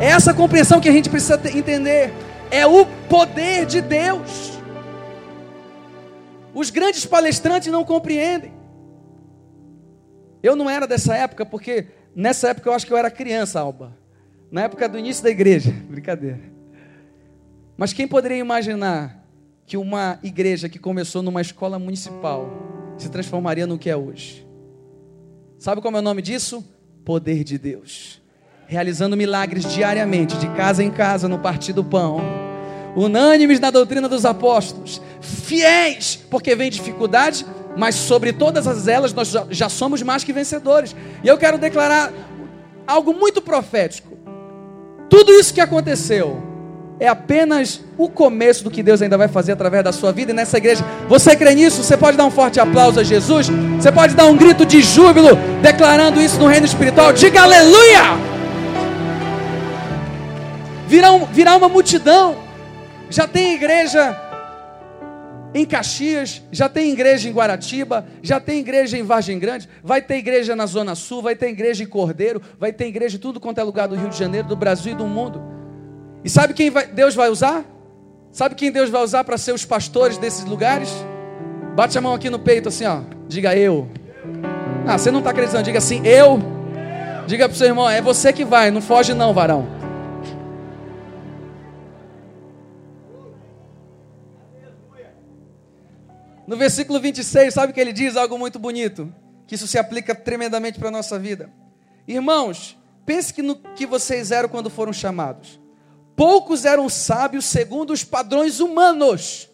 [0.01, 2.13] É essa compreensão que a gente precisa entender.
[2.51, 4.59] É o poder de Deus.
[6.55, 8.53] Os grandes palestrantes não compreendem.
[10.43, 13.93] Eu não era dessa época porque Nessa época eu acho que eu era criança, Alba.
[14.55, 15.75] Na época do início da igreja.
[15.91, 16.39] Brincadeira.
[17.77, 19.27] Mas quem poderia imaginar
[19.67, 22.49] que uma igreja que começou numa escola municipal
[22.97, 24.47] se transformaria no que é hoje?
[25.59, 26.65] Sabe como é o nome disso?
[27.05, 28.23] Poder de Deus.
[28.69, 32.21] Realizando milagres diariamente, de casa em casa, no partir do pão.
[32.95, 35.03] Unânimes na doutrina dos apóstolos.
[35.21, 37.45] Fiéis, porque vem dificuldade,
[37.77, 40.95] mas sobre todas as elas nós já somos mais que vencedores.
[41.25, 42.13] E eu quero declarar
[42.87, 44.14] algo muito profético.
[45.09, 46.43] Tudo isso que aconteceu
[46.99, 50.35] é apenas o começo do que Deus ainda vai fazer através da sua vida e
[50.35, 50.85] nessa igreja.
[51.09, 51.83] Você crê nisso?
[51.83, 53.49] Você pode dar um forte aplauso a Jesus?
[53.79, 57.13] Você pode dar um grito de júbilo declarando isso no reino espiritual?
[57.13, 58.35] Diga aleluia!
[60.87, 62.37] Virá, um, virá uma multidão.
[63.11, 64.13] Já tem igreja
[65.55, 70.17] em Caxias, já tem igreja em Guaratiba, já tem igreja em Vargem Grande, vai ter
[70.17, 73.61] igreja na Zona Sul, vai ter igreja em Cordeiro, vai ter igreja em tudo quanto
[73.61, 75.41] é lugar do Rio de Janeiro, do Brasil e do mundo.
[76.25, 77.65] E sabe quem vai, Deus vai usar?
[78.33, 80.91] Sabe quem Deus vai usar para ser os pastores desses lugares?
[81.77, 83.03] Bate a mão aqui no peito assim, ó.
[83.29, 83.89] Diga eu.
[84.85, 86.41] Ah, você não está acreditando, diga assim, eu.
[87.29, 89.84] Diga para o seu irmão, é você que vai, não foge não, varão.
[96.47, 99.13] No versículo 26, sabe que ele diz algo muito bonito?
[99.47, 101.51] Que isso se aplica tremendamente para a nossa vida.
[102.07, 105.61] Irmãos, pense que no que vocês eram quando foram chamados.
[106.15, 109.49] Poucos eram sábios segundo os padrões humanos.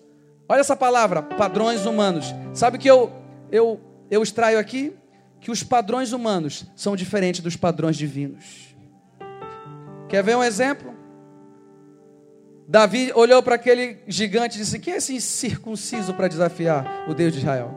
[0.48, 2.34] Olha essa palavra, padrões humanos.
[2.52, 3.12] Sabe que eu,
[3.52, 4.92] eu, eu extraio aqui?
[5.40, 8.74] Que os padrões humanos são diferentes dos padrões divinos.
[10.08, 10.89] Quer ver um exemplo?
[12.70, 17.32] Davi olhou para aquele gigante e disse: Quem é esse circunciso para desafiar o Deus
[17.32, 17.74] de Israel?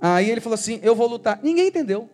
[0.00, 1.40] Aí ele falou assim: Eu vou lutar.
[1.42, 2.08] Ninguém entendeu.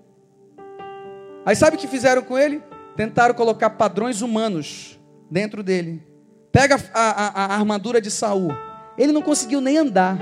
[1.44, 2.62] Aí sabe o que fizeram com ele?
[2.96, 4.98] Tentaram colocar padrões humanos
[5.30, 6.02] dentro dele.
[6.50, 8.48] Pega a, a, a armadura de Saul.
[8.96, 10.18] Ele não conseguiu nem andar.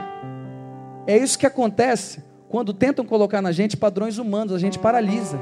[1.06, 5.38] É isso que acontece quando tentam colocar na gente padrões humanos, a gente paralisa.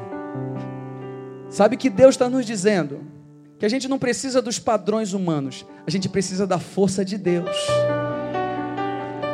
[1.48, 3.19] Sabe o que Deus está nos dizendo?
[3.60, 7.54] Que a gente não precisa dos padrões humanos, a gente precisa da força de Deus.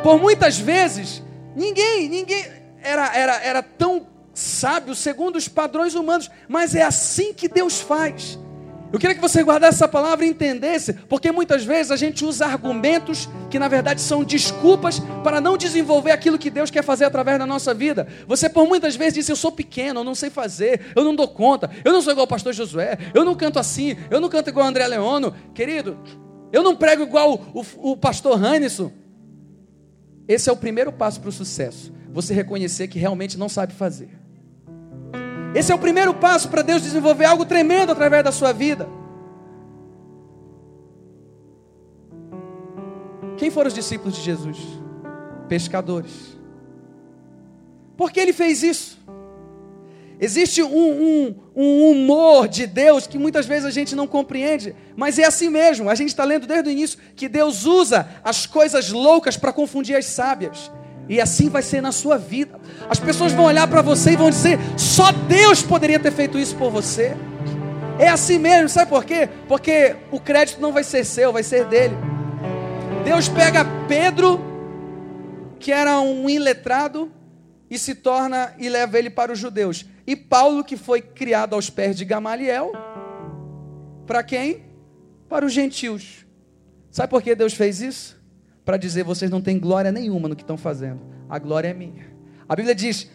[0.03, 1.23] Por muitas vezes,
[1.55, 2.45] ninguém, ninguém
[2.83, 8.37] era, era, era tão sábio segundo os padrões humanos, mas é assim que Deus faz.
[8.92, 12.46] Eu queria que você guardasse essa palavra e entendesse, porque muitas vezes a gente usa
[12.46, 17.38] argumentos que na verdade são desculpas para não desenvolver aquilo que Deus quer fazer através
[17.38, 18.07] da nossa vida.
[18.29, 21.27] Você por muitas vezes diz: Eu sou pequeno, eu não sei fazer, eu não dou
[21.27, 24.51] conta, eu não sou igual o pastor Josué, eu não canto assim, eu não canto
[24.51, 25.35] igual o André Leono.
[25.53, 25.99] Querido,
[26.53, 28.92] eu não prego igual o, o, pastor Hanison.
[30.29, 31.92] Esse é o primeiro passo para o sucesso.
[32.12, 34.09] Você reconhecer que realmente não sabe fazer.
[35.57, 38.87] Esse é o primeiro passo para Deus desenvolver algo tremendo através da sua vida.
[43.38, 44.59] Quem foram os discípulos de Jesus?
[45.49, 46.37] Pescadores.
[47.97, 48.99] Por que ele fez isso?
[50.21, 55.19] Existe um, um, um, humor de Deus que muitas vezes a gente não compreende, mas
[55.19, 55.88] é assim mesmo.
[55.88, 59.97] A gente está lendo desde o início que Deus usa as coisas loucas para confundir
[59.97, 60.71] as sábias.
[61.09, 62.59] E assim vai ser na sua vida.
[62.88, 66.57] As pessoas vão olhar para você e vão dizer: só Deus poderia ter feito isso
[66.57, 67.16] por você.
[67.99, 69.29] É assim mesmo, sabe por quê?
[69.49, 71.97] Porque o crédito não vai ser seu, vai ser dele.
[73.05, 74.40] Deus pega Pedro,
[75.59, 77.11] que era um iletrado,
[77.71, 79.87] e se torna e leva ele para os judeus.
[80.07, 82.73] E Paulo, que foi criado aos pés de Gamaliel,
[84.07, 84.64] para quem?
[85.29, 86.27] Para os gentios.
[86.90, 88.21] Sabe por que Deus fez isso?
[88.67, 91.01] Para dizer: vocês não têm glória nenhuma no que estão fazendo,
[91.31, 92.05] a glória é minha.
[92.47, 93.09] A Bíblia diz: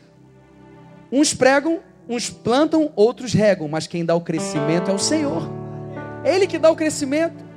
[1.12, 5.48] uns pregam, uns plantam, outros regam, mas quem dá o crescimento é o Senhor.
[6.24, 7.52] Ele que dá o crescimento.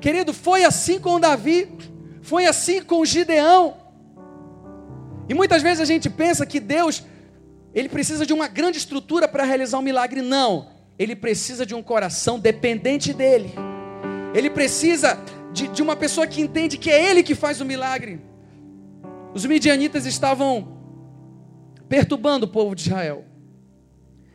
[0.00, 1.68] Querido, foi assim com Davi,
[2.22, 3.76] foi assim com Gideão.
[5.28, 7.04] E muitas vezes a gente pensa que Deus,
[7.74, 10.22] ele precisa de uma grande estrutura para realizar um milagre.
[10.22, 10.68] Não,
[10.98, 13.52] ele precisa de um coração dependente dele.
[14.34, 15.18] Ele precisa
[15.56, 18.20] de, de uma pessoa que entende que é Ele que faz o milagre.
[19.32, 20.76] Os midianitas estavam
[21.88, 23.24] perturbando o povo de Israel.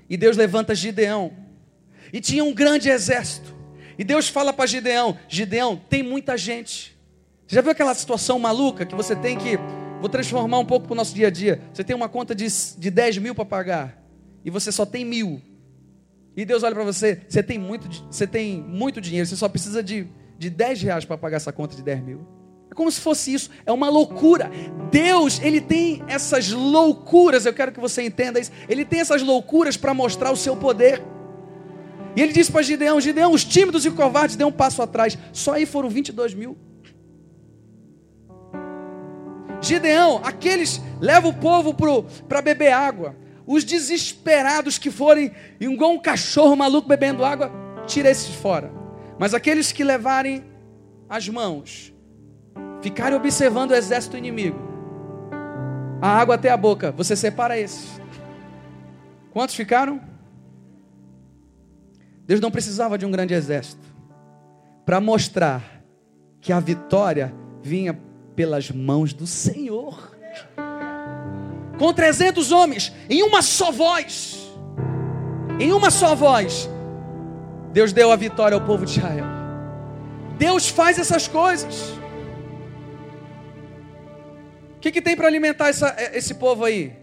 [0.10, 1.32] E Deus levanta Gideão.
[2.12, 3.56] E tinha um grande exército.
[4.00, 7.00] E Deus fala para Gideão: Gideão, tem muita gente.
[7.46, 9.60] Você já viu aquela situação maluca que você tem que.
[10.00, 11.62] Vou transformar um pouco para o nosso dia a dia.
[11.72, 12.48] Você tem uma conta de,
[12.80, 14.04] de 10 mil para pagar.
[14.44, 15.40] E você só tem mil.
[16.36, 19.84] E Deus olha para você: você tem, muito, você tem muito dinheiro, você só precisa
[19.84, 20.08] de
[20.42, 22.28] de 10 reais para pagar essa conta de 10 mil.
[22.72, 24.50] É como se fosse isso, é uma loucura.
[24.90, 28.52] Deus, ele tem essas loucuras, eu quero que você entenda isso.
[28.68, 31.00] Ele tem essas loucuras para mostrar o seu poder.
[32.16, 35.16] E ele disse para Gideão: Gideão, os tímidos e covardes dêem um passo atrás.
[35.32, 36.58] Só aí foram 22 mil.
[39.62, 41.76] Gideão, aqueles leva o povo
[42.28, 43.16] para beber água.
[43.46, 47.52] Os desesperados que forem igual um cachorro maluco bebendo água,
[47.86, 48.81] tira esses fora.
[49.18, 50.44] Mas aqueles que levarem
[51.10, 51.94] as mãos,
[52.82, 54.60] ficarem observando o exército inimigo,
[56.02, 58.02] a água até a boca, você separa esses.
[59.32, 60.02] Quantos ficaram?
[62.26, 63.86] Deus não precisava de um grande exército
[64.86, 65.84] para mostrar
[66.40, 67.98] que a vitória vinha
[68.36, 70.18] pelas mãos do Senhor.
[71.78, 74.52] Com 300 homens, em uma só voz,
[75.60, 76.70] em uma só voz,
[77.72, 79.26] Deus deu a vitória ao povo de Israel.
[80.38, 81.92] Deus faz essas coisas.
[84.76, 86.96] O que, que tem para alimentar essa, esse povo aí?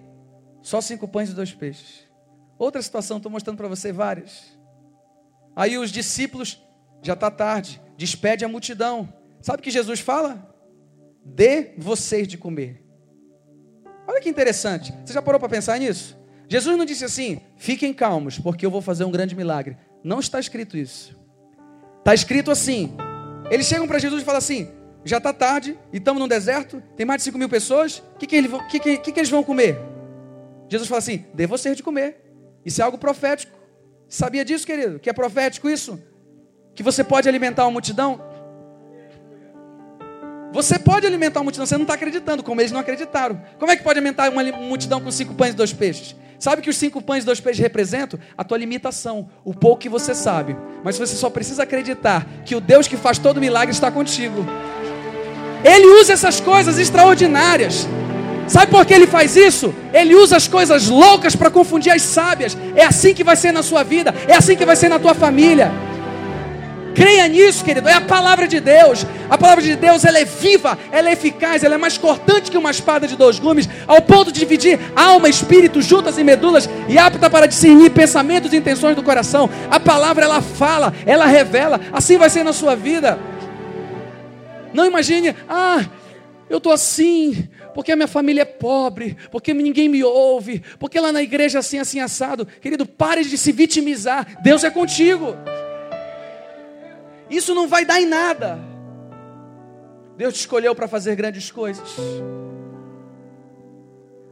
[0.61, 2.07] Só cinco pães e dois peixes.
[2.59, 4.59] Outra situação, estou mostrando para você várias.
[5.54, 6.61] Aí os discípulos,
[7.02, 9.12] já está tarde, despede a multidão.
[9.40, 10.54] Sabe o que Jesus fala?
[11.24, 12.85] Dê vocês de comer.
[14.07, 14.92] Olha que interessante.
[15.04, 16.16] Você já parou para pensar nisso?
[16.48, 19.76] Jesus não disse assim: fiquem calmos, porque eu vou fazer um grande milagre.
[20.03, 21.17] Não está escrito isso.
[21.99, 22.97] Está escrito assim:
[23.51, 24.71] eles chegam para Jesus e falam assim:
[25.05, 28.27] já está tarde e estamos no deserto, tem mais de 5 mil pessoas, o que,
[28.27, 29.79] que, que, que, que eles vão comer?
[30.69, 32.17] Jesus fala assim: dê vocês de comer.
[32.65, 33.57] Isso é algo profético.
[34.09, 34.99] Sabia disso, querido?
[34.99, 36.03] Que é profético isso?
[36.75, 38.21] Que você pode alimentar uma multidão?
[40.53, 43.41] Você pode alimentar uma multidão, você não está acreditando, como eles não acreditaram.
[43.59, 46.17] Como é que pode alimentar uma multidão com cinco pães e dois peixes?
[46.39, 48.19] Sabe que os cinco pães e dois peixes representam?
[48.37, 50.57] A tua limitação, o pouco que você sabe.
[50.85, 54.47] Mas você só precisa acreditar que o Deus que faz todo milagre está contigo.
[55.65, 57.87] Ele usa essas coisas extraordinárias.
[58.47, 59.75] Sabe por que ele faz isso?
[59.93, 62.57] Ele usa as coisas loucas para confundir as sábias.
[62.75, 65.15] É assim que vai ser na sua vida, é assim que vai ser na tua
[65.15, 65.71] família.
[66.94, 67.88] Creia nisso, querido.
[67.88, 69.07] É a palavra de Deus.
[69.31, 72.59] A palavra de Deus ela é viva, ela é eficaz, ela é mais cortante que
[72.59, 76.98] uma espada de dois gumes, ao ponto de dividir alma, espírito, juntas e medulas e
[76.98, 79.48] apta para discernir pensamentos e intenções do coração.
[79.70, 81.81] A palavra ela fala, ela revela.
[81.92, 83.18] Assim vai ser na sua vida.
[84.72, 85.85] Não imagine, ah,
[86.48, 91.12] eu estou assim, porque a minha família é pobre, porque ninguém me ouve, porque lá
[91.12, 92.46] na igreja assim, assim, assado.
[92.61, 94.38] Querido, pare de se vitimizar.
[94.42, 95.37] Deus é contigo.
[97.31, 98.59] Isso não vai dar em nada.
[100.17, 101.88] Deus te escolheu para fazer grandes coisas.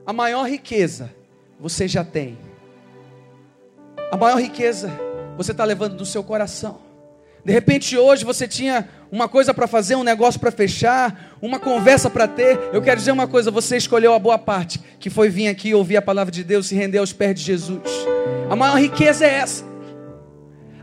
[0.04, 1.12] A maior riqueza
[1.58, 2.38] você já tem.
[4.10, 4.90] A maior riqueza
[5.36, 6.80] você está levando no seu coração.
[7.44, 12.10] De repente hoje você tinha uma coisa para fazer, um negócio para fechar, uma conversa
[12.10, 12.58] para ter.
[12.72, 15.96] Eu quero dizer uma coisa: você escolheu a boa parte, que foi vir aqui ouvir
[15.96, 17.82] a palavra de Deus, se render aos pés de Jesus.
[18.50, 19.64] A maior riqueza é essa.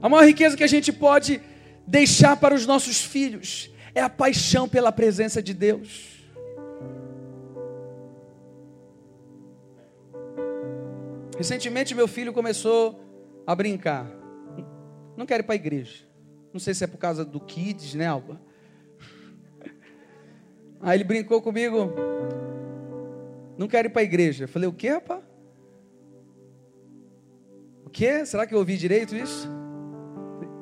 [0.01, 1.41] A maior riqueza que a gente pode
[1.85, 6.23] deixar para os nossos filhos é a paixão pela presença de Deus.
[11.37, 13.03] Recentemente meu filho começou
[13.45, 14.09] a brincar.
[15.17, 16.05] Não quero ir para a igreja.
[16.51, 18.39] Não sei se é por causa do Kids, né, Alba?
[20.81, 21.91] Aí ele brincou comigo.
[23.57, 24.45] Não quero ir para a igreja.
[24.45, 25.23] Eu falei, o que, rapaz?
[27.85, 28.25] O que?
[28.25, 29.47] Será que eu ouvi direito isso?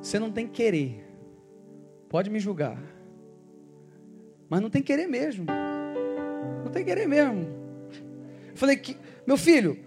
[0.02, 1.11] Você não tem que querer.
[2.12, 2.78] Pode me julgar.
[4.50, 5.45] Mas não tem querer mesmo.
[6.62, 7.47] Não tem querer mesmo.
[8.50, 9.80] Eu falei que, meu filho,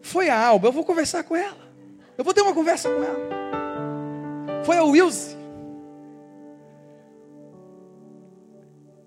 [0.00, 1.68] foi a Alba, eu vou conversar com ela.
[2.16, 4.64] Eu vou ter uma conversa com ela.
[4.64, 5.36] Foi a Wilson.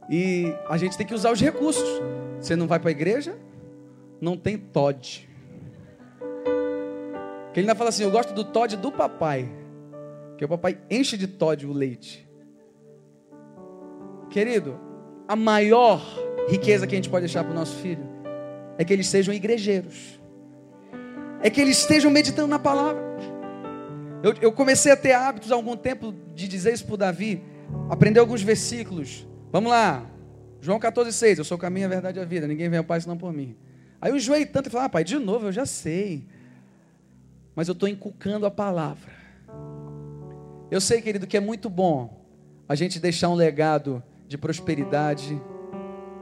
[0.07, 1.89] E a gente tem que usar os recursos.
[2.39, 3.35] Você não vai para a igreja?
[4.21, 5.27] Não tem Todd.
[7.51, 9.51] Que ele ainda fala assim: Eu gosto do Todd do papai.
[10.37, 12.28] Que o papai enche de Todd o leite.
[14.29, 14.79] Querido,
[15.27, 16.01] a maior
[16.47, 18.03] riqueza que a gente pode deixar para o nosso filho
[18.77, 20.19] é que eles sejam igrejeiros,
[21.41, 23.03] é que eles estejam meditando na palavra.
[24.21, 27.43] Eu, eu comecei a ter hábitos há algum tempo de dizer isso para Davi,
[27.89, 29.27] aprender alguns versículos.
[29.51, 30.05] Vamos lá,
[30.61, 32.99] João 14,6, eu sou o caminho, a verdade e a vida, ninguém vem ao Pai
[33.01, 33.55] senão por mim.
[34.01, 36.25] Aí eu enjoei tanto e falei, ah, pai, de novo, eu já sei.
[37.55, 39.11] Mas eu estou inculcando a palavra.
[40.71, 42.25] Eu sei, querido, que é muito bom
[42.67, 45.41] a gente deixar um legado de prosperidade,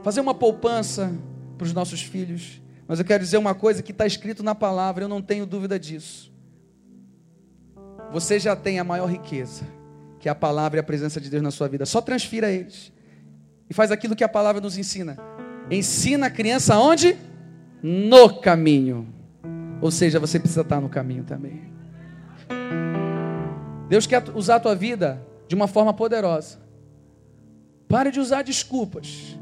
[0.02, 1.14] fazer uma poupança
[1.58, 2.62] para os nossos filhos.
[2.86, 5.78] Mas eu quero dizer uma coisa que está escrito na palavra, eu não tenho dúvida
[5.78, 6.32] disso.
[8.10, 9.66] Você já tem a maior riqueza,
[10.18, 11.84] que é a palavra e a presença de Deus na sua vida.
[11.84, 12.90] Só transfira eles.
[13.68, 15.18] e faz aquilo que a palavra nos ensina.
[15.70, 17.14] Ensina a criança onde?
[17.82, 19.06] No caminho.
[19.82, 21.70] Ou seja, você precisa estar no caminho também.
[23.86, 26.67] Deus quer usar a tua vida de uma forma poderosa.
[27.88, 29.38] Pare de usar desculpas.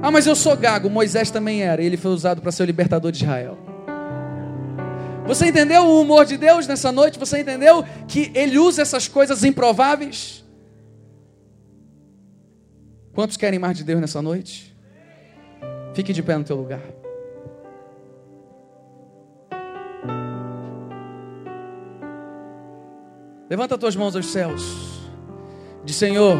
[0.00, 0.88] Ah, mas eu sou gago.
[0.88, 1.82] Moisés também era.
[1.82, 3.58] Ele foi usado para ser o libertador de Israel.
[5.26, 7.18] Você entendeu o humor de Deus nessa noite?
[7.18, 10.44] Você entendeu que Ele usa essas coisas improváveis?
[13.12, 14.74] Quantos querem mais de Deus nessa noite?
[15.94, 16.80] Fique de pé no teu lugar.
[23.48, 24.62] Levanta tuas mãos aos céus.
[25.84, 26.38] Diz Senhor,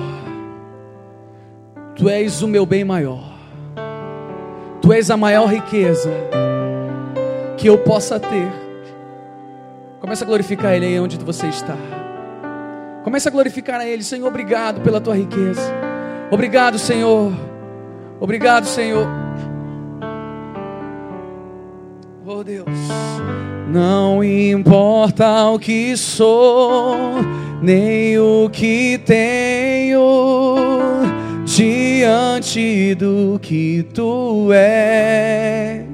[1.97, 3.33] Tu és o meu bem maior.
[4.81, 6.11] Tu és a maior riqueza
[7.57, 8.51] que eu possa ter.
[10.01, 11.77] Comece a glorificar Ele aí onde você está.
[13.05, 15.63] Comece a glorificar a Ele, Senhor, obrigado pela tua riqueza.
[16.31, 17.33] Obrigado, Senhor.
[18.19, 19.07] Obrigado, Senhor.
[22.25, 22.67] Oh Deus.
[23.69, 26.97] Não importa o que sou,
[27.61, 30.01] nem o que tenho,
[31.57, 35.85] diante do que tu és.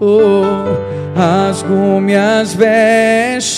[0.00, 0.44] Oh,
[1.16, 3.50] rasgo minhas vestes,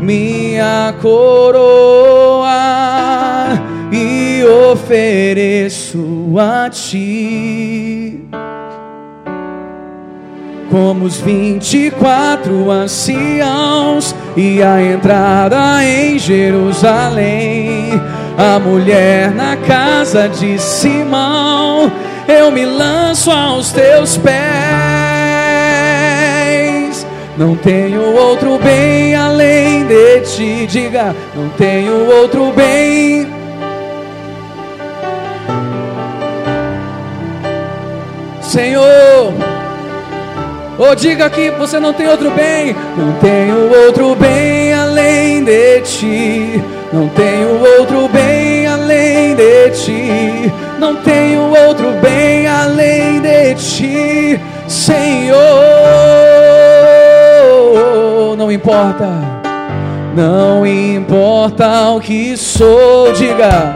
[0.00, 2.50] minha coroa
[3.92, 8.22] e ofereço a ti
[10.72, 18.00] como os vinte e quatro anciãos e a entrada em Jerusalém.
[18.36, 21.92] A mulher na casa de Simão,
[22.26, 24.32] eu me lanço aos teus pés.
[27.36, 33.26] Não tenho outro bem além de ti, diga, não tenho outro bem.
[38.40, 39.32] Senhor,
[40.78, 42.74] ou diga que você não tem outro bem.
[42.96, 46.62] Não tenho outro bem além de ti.
[46.92, 50.52] Não tenho outro bem além de ti.
[50.78, 55.38] Não tenho outro bem além de ti, Senhor.
[58.36, 59.08] Não importa,
[60.14, 63.72] não importa o que sou, diga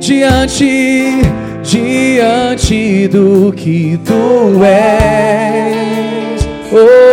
[0.00, 1.22] diante
[1.62, 6.48] diante do que tu és.
[6.72, 7.11] Oh,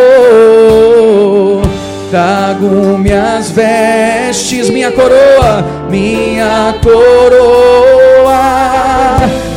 [2.09, 8.39] trago minhas vestes, minha coroa, minha coroa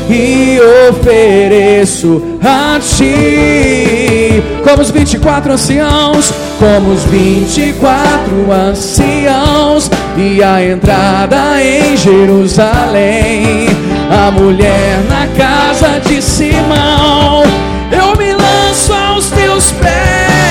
[0.08, 0.58] e
[0.90, 11.96] ofereço a ti como os 24 anciãos, como os 24 anciãos e a entrada em
[11.96, 13.68] Jerusalém
[14.10, 17.42] a mulher na casa de Simão.
[17.90, 20.41] Eu me lanço aos teus pés.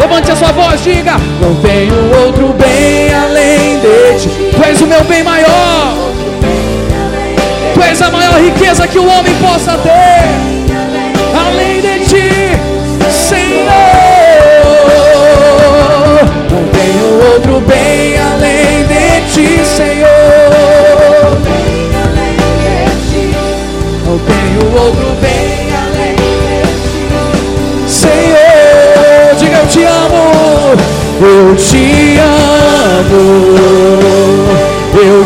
[0.00, 1.94] Levante a sua voz, diga: Não tenho
[2.24, 4.28] outro bem além de ti.
[4.54, 5.94] Tu és o meu bem maior.
[7.74, 10.24] Tu és a maior riqueza que o homem possa ter.
[11.46, 12.30] Além de ti,
[13.10, 13.70] Senhor.
[16.50, 20.84] Não tenho outro bem além de ti, Senhor
[24.14, 25.43] não tenho outro bem
[31.20, 33.56] eu te amo,
[34.94, 35.23] eu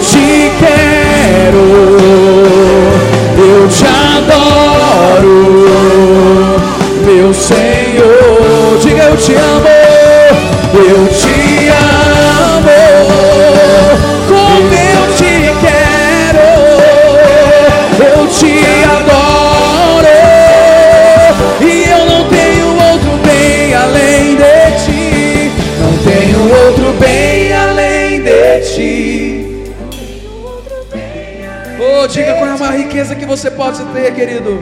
[32.98, 34.58] riqueza que você pode ter, querido.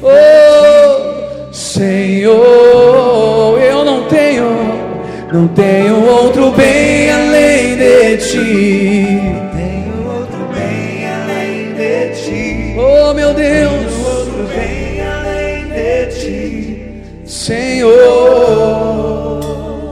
[0.00, 2.38] Oh, Senhor,
[3.60, 4.44] eu não tenho,
[5.32, 9.18] não tenho outro bem além de ti.
[9.56, 12.76] Tenho outro bem além de ti.
[12.78, 17.02] Oh, meu Deus, Outro bem além de ti.
[17.24, 17.90] Senhor.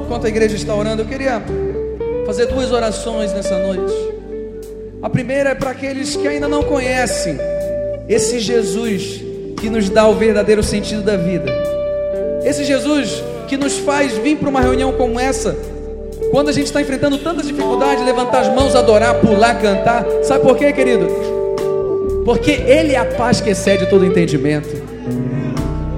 [0.05, 1.43] Enquanto a igreja está orando, eu queria
[2.27, 4.22] fazer duas orações nessa noite.
[5.03, 7.37] A primeira é para aqueles que ainda não conhecem
[8.09, 9.21] esse Jesus
[9.61, 11.53] que nos dá o verdadeiro sentido da vida.
[12.45, 15.57] Esse Jesus que nos faz vir para uma reunião como essa
[16.31, 20.57] Quando a gente está enfrentando tantas dificuldades, levantar as mãos, adorar, pular, cantar, sabe por
[20.57, 21.07] quê, querido?
[22.25, 24.71] Porque Ele é a paz que excede todo entendimento.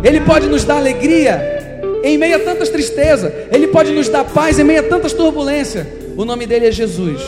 [0.02, 1.70] Ele pode nos dar alegria
[2.02, 3.30] em meio a tantas tristezas.
[3.52, 5.86] Ele pode nos dar paz em meio a tantas turbulências.
[6.16, 7.20] O nome dele é Jesus.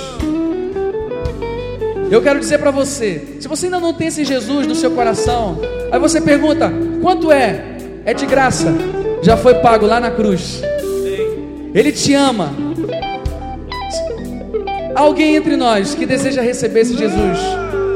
[2.11, 5.59] Eu quero dizer para você, se você ainda não tem esse Jesus no seu coração,
[5.91, 7.77] aí você pergunta: quanto é?
[8.05, 8.73] É de graça.
[9.23, 10.63] Já foi pago lá na cruz.
[11.75, 12.55] Ele te ama.
[14.95, 17.39] Alguém entre nós que deseja receber esse Jesus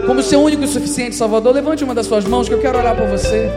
[0.06, 2.96] como seu único e suficiente Salvador, levante uma das suas mãos que eu quero orar
[2.96, 3.48] por você.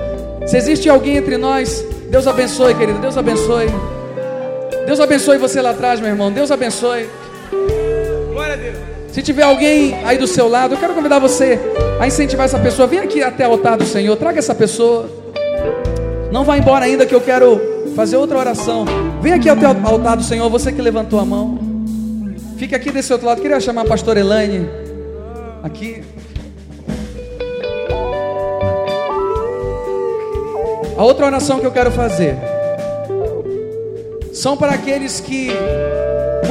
[0.45, 2.99] Se existe alguém entre nós, Deus abençoe, querido.
[2.99, 3.67] Deus abençoe.
[4.85, 6.31] Deus abençoe você lá atrás, meu irmão.
[6.31, 7.09] Deus abençoe.
[8.31, 8.92] Glória a Deus.
[9.13, 11.59] Se tiver alguém aí do seu lado, eu quero convidar você
[11.99, 12.87] a incentivar essa pessoa.
[12.87, 15.07] Vem aqui até o altar do Senhor, traga essa pessoa.
[16.31, 17.61] Não vá embora ainda que eu quero
[17.95, 18.85] fazer outra oração.
[19.21, 21.59] Vem aqui até o altar do Senhor, você que levantou a mão.
[22.57, 23.39] Fique aqui desse outro lado.
[23.39, 24.67] Queria chamar a pastora Elaine.
[25.61, 26.03] Aqui.
[30.97, 32.35] A outra oração que eu quero fazer
[34.31, 35.51] são para aqueles que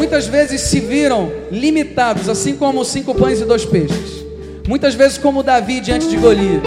[0.02, 4.24] muitas vezes se viram limitados, assim como cinco pães e dois peixes.
[4.66, 6.66] Muitas vezes como Davi diante de Golias.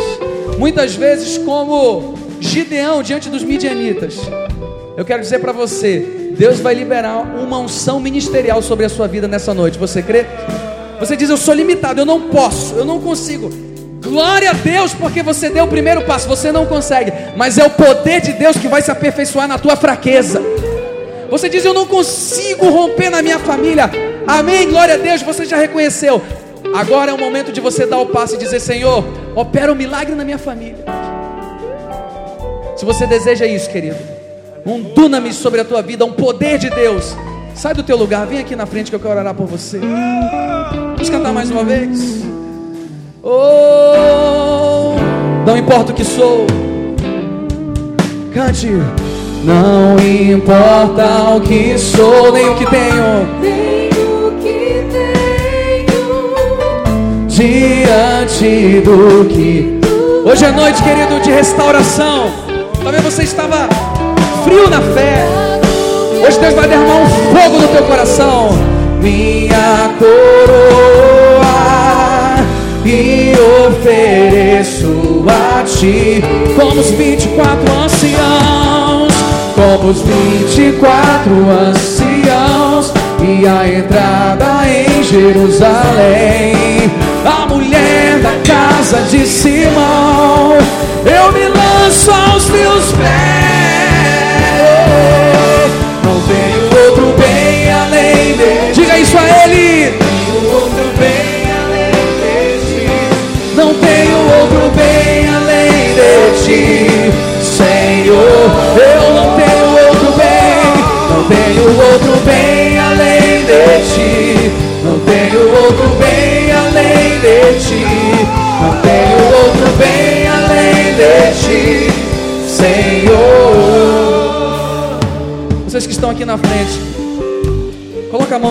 [0.58, 4.16] Muitas vezes como Gideão diante dos midianitas.
[4.96, 9.28] Eu quero dizer para você, Deus vai liberar uma unção ministerial sobre a sua vida
[9.28, 9.78] nessa noite.
[9.78, 10.26] Você crê?
[10.98, 13.52] Você diz: Eu sou limitado, eu não posso, eu não consigo.
[14.02, 17.70] Glória a Deus, porque você deu o primeiro passo, você não consegue, mas é o
[17.72, 20.42] poder de Deus que vai se aperfeiçoar na tua fraqueza.
[21.30, 23.90] Você diz: Eu não consigo romper na minha família.
[24.28, 26.22] Amém, glória a Deus, você já reconheceu.
[26.74, 29.04] Agora é o momento de você dar o passo e dizer: Senhor,
[29.36, 30.84] opera um milagre na minha família.
[32.76, 33.98] Se você deseja isso, querido,
[34.66, 37.16] um dunamis sobre a tua vida, um poder de Deus,
[37.56, 39.80] sai do teu lugar, vem aqui na frente que eu quero orar por você.
[39.80, 42.24] Vamos cantar mais uma vez.
[43.24, 44.96] Oh,
[45.48, 46.46] não importa o que sou,
[48.34, 48.68] cante.
[49.46, 53.28] Não importa o que sou, nem o que tenho.
[53.40, 55.06] Nem o que tenho.
[57.28, 59.80] diante do que.
[60.26, 62.32] Hoje é noite, querido, de restauração.
[62.82, 63.70] Talvez você estava
[64.44, 65.28] frio na fé.
[66.26, 68.50] Hoje Deus vai derramar um fogo no teu coração.
[69.00, 71.36] Minha coroa
[72.84, 73.34] e
[73.68, 76.24] ofereço a ti
[76.56, 78.85] como os 24 anciãos,
[79.66, 86.92] como os 24 anciãos e a entrada em Jerusalém.
[87.26, 90.58] A mulher da casa de Simão,
[91.04, 91.25] eu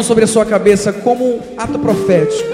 [0.04, 2.48] sobre a sua cabeça como um ato profético.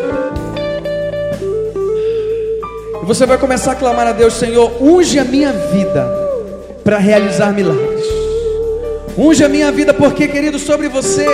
[3.03, 6.09] E você vai começar a clamar a Deus, Senhor, unge a minha vida
[6.85, 8.05] para realizar milagres.
[9.19, 11.27] Unge a minha vida, porque, querido, sobre você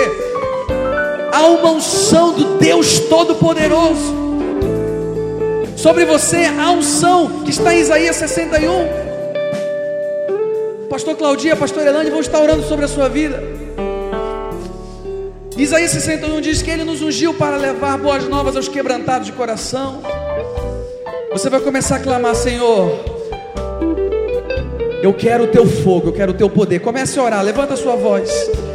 [1.31, 4.15] há uma unção do Deus Todo-Poderoso.
[5.75, 9.07] Sobre você há unção que está em Isaías 61.
[10.89, 13.66] Pastor Claudia, Pastor Elane vão estar orando sobre a sua vida.
[15.57, 20.03] Isaías 61 diz que Ele nos ungiu para levar boas novas aos quebrantados de coração.
[21.31, 22.91] Você vai começar a clamar, Senhor.
[25.01, 26.79] Eu quero o teu fogo, eu quero o teu poder.
[26.79, 28.29] Comece a orar, levanta a sua voz.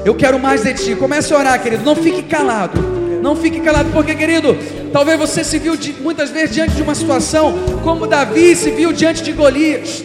[0.05, 0.97] Eu quero mais de ti.
[0.97, 1.85] Comece a orar, querido.
[1.85, 2.81] Não fique calado.
[3.23, 4.57] Não fique calado, porque, querido,
[4.93, 7.55] talvez você se viu muitas vezes diante de uma situação
[7.85, 10.03] como Davi se viu diante de Golias,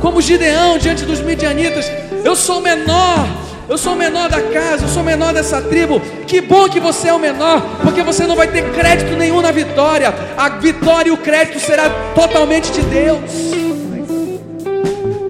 [0.00, 1.84] como Gideão diante dos midianitas.
[2.24, 3.28] Eu sou menor,
[3.70, 6.00] eu sou o menor da casa, eu sou o menor dessa tribo.
[6.26, 9.52] Que bom que você é o menor, porque você não vai ter crédito nenhum na
[9.52, 10.12] vitória.
[10.36, 13.20] A vitória e o crédito será totalmente de Deus.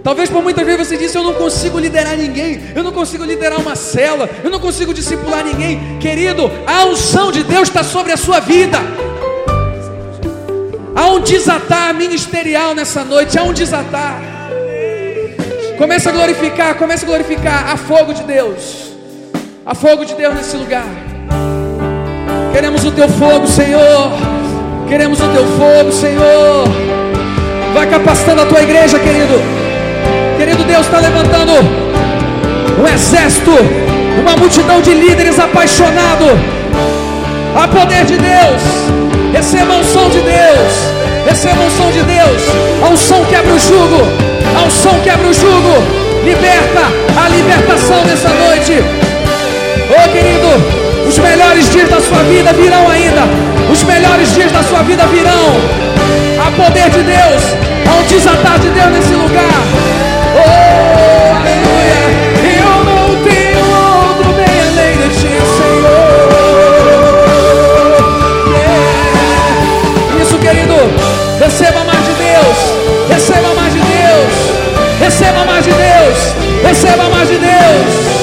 [0.03, 3.61] Talvez por muitas vezes você disse: Eu não consigo liderar ninguém, eu não consigo liderar
[3.61, 5.99] uma célula, eu não consigo discipular ninguém.
[5.99, 8.79] Querido, a unção de Deus está sobre a sua vida.
[10.97, 14.40] Há um desatar ministerial nessa noite, há um desatar.
[15.81, 18.93] Comece a glorificar, comece a glorificar a fogo de Deus.
[19.65, 20.85] Há fogo de Deus nesse lugar.
[22.53, 24.13] Queremos o teu fogo, Senhor.
[24.87, 26.65] Queremos o teu fogo, Senhor.
[27.73, 29.41] Vai capacitando a tua igreja, querido.
[30.37, 31.53] Querido Deus está levantando
[32.79, 33.53] um exército,
[34.21, 36.29] uma multidão de líderes apaixonados.
[37.57, 38.63] Há poder de Deus.
[39.33, 40.73] Receba a unção de Deus.
[41.27, 42.43] Receba a unção de Deus.
[42.85, 44.30] A unção quebra o jugo.
[44.57, 45.83] A unção quebra o jugo.
[46.25, 46.83] Liberta
[47.17, 48.73] a libertação nessa noite.
[49.89, 53.23] Ô querido, os melhores dias da sua vida virão ainda.
[53.71, 55.57] Os melhores dias da sua vida virão.
[56.39, 57.43] Há poder de Deus.
[57.99, 60.10] Um desatar de Deus nesse lugar.
[75.31, 76.65] Receba mais de Deus.
[76.65, 78.21] Receba mais de Deus.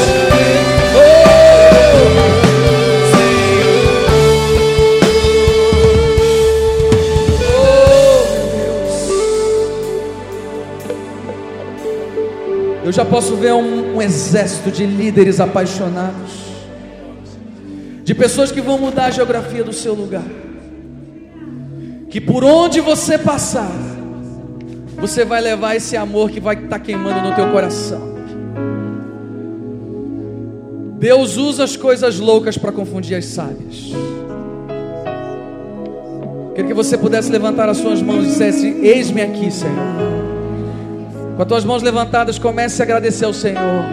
[12.83, 16.31] Eu já posso ver um, um, exército de líderes apaixonados,
[18.03, 20.23] de pessoas que vão mudar a geografia do seu lugar,
[22.09, 23.71] que por onde você passar,
[24.97, 28.17] você vai levar esse amor que vai estar tá queimando no teu coração.
[30.99, 33.91] Deus usa as coisas loucas para confundir as sábias.
[36.55, 39.75] Queria que você pudesse levantar as suas mãos e dissesse: Eis-me aqui, Senhor.
[41.35, 43.85] Com as tuas mãos levantadas, comece a agradecer ao Senhor.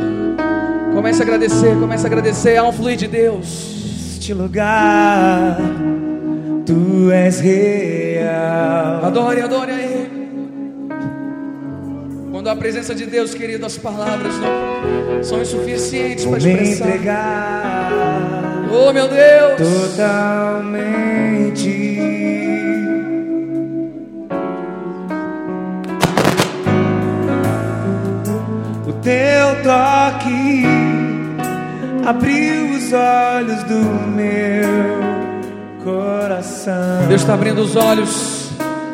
[0.95, 2.57] Comece a agradecer, comece a agradecer.
[2.57, 3.75] Há um fluir de Deus.
[4.15, 5.59] Este lugar,
[6.65, 9.05] tu és real.
[9.05, 10.04] Adore, adore a Ele.
[12.45, 16.88] Quando a presença de Deus, querido, as palavras não são insuficientes para expressar.
[16.88, 17.90] entregar
[18.70, 19.57] Oh, meu Deus.
[19.97, 21.24] totalmente.
[28.86, 30.66] O teu toque
[32.07, 33.80] abriu os olhos do
[34.11, 34.68] meu
[35.82, 37.09] coração.
[37.09, 38.51] Deus está abrindo os olhos.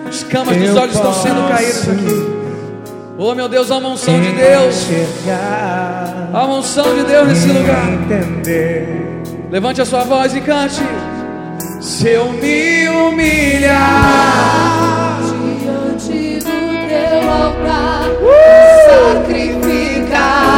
[0.08, 2.39] Escamas dos Eu olhos estão sendo caídas aqui.
[3.22, 4.86] Oh, meu Deus, uma unção de Deus.
[6.30, 7.84] Uma unção de Deus nesse lugar.
[9.50, 10.80] Levante a sua voz e cante.
[11.82, 13.78] Se eu me humilhar,
[15.20, 18.04] diante do teu altar,
[18.88, 20.49] sacrificar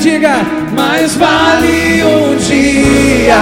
[0.00, 0.36] diga:
[0.72, 3.36] mais vale um dia.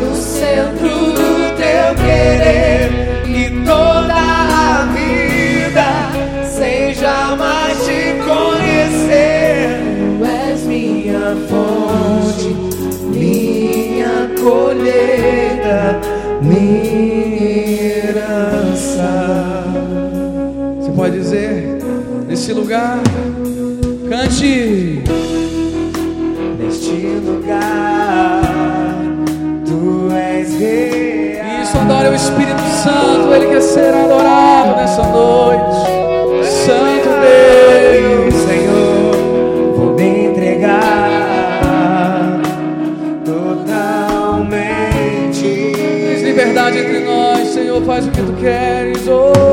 [0.00, 9.80] no centro do teu querer E toda a vida seja mais te conhecer.
[10.18, 12.54] tu és Minha fonte,
[13.06, 15.98] minha colheita,
[16.42, 19.10] minha herança.
[20.78, 21.78] Você pode dizer
[22.28, 22.98] nesse lugar,
[24.08, 25.17] cante.
[31.98, 35.74] Adore o Espírito Santo, Ele quer ser adorado nessa noite.
[36.44, 38.34] Santo Deus.
[38.46, 39.16] Senhor,
[39.76, 41.08] vou me entregar
[43.24, 44.62] totalmente.
[45.74, 49.08] Tens liberdade entre nós, Senhor, faz o que tu queres.
[49.08, 49.47] Oh.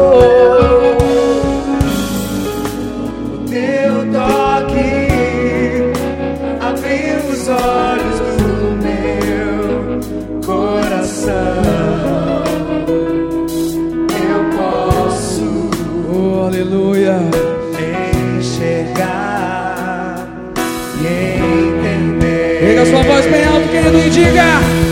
[23.06, 24.43] Voz bem alto, querido, e diga: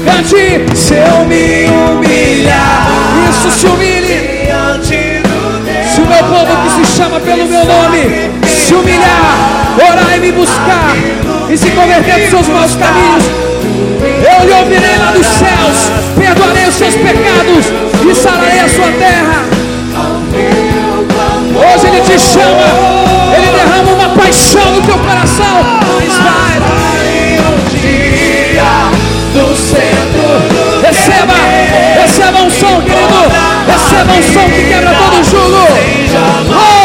[0.05, 2.88] Cante, se eu me humilhar.
[3.30, 4.43] Isso se humilhe.
[5.93, 10.32] Se o meu povo que se chama pelo meu nome se humilhar, orar e me
[10.32, 10.95] buscar
[11.49, 13.24] e se converter dos seus maus caminhos,
[14.01, 17.66] eu lhe ouvirei lá dos céus, perdoarei os seus pecados
[18.09, 19.45] e sararei a sua terra.
[21.55, 22.66] Hoje ele te chama,
[23.38, 25.84] ele derrama uma paixão no teu coração.
[34.14, 35.57] canção que quebra todo jogo.
[36.49, 36.84] Oh!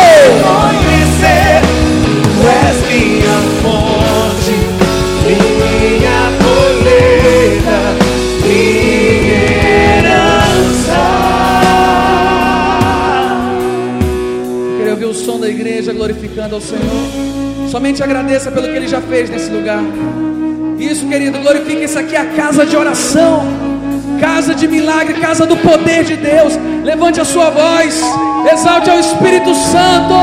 [15.04, 16.82] o som da igreja glorificando ao Senhor.
[17.70, 19.82] Somente agradeça pelo que Ele já fez nesse lugar.
[20.78, 21.84] Isso, querido, glorifique.
[21.84, 23.77] Isso aqui é a casa de oração
[24.20, 26.58] casa de milagre, casa do poder de Deus.
[26.84, 28.00] Levante a sua voz,
[28.52, 30.14] exalte ao Espírito Santo.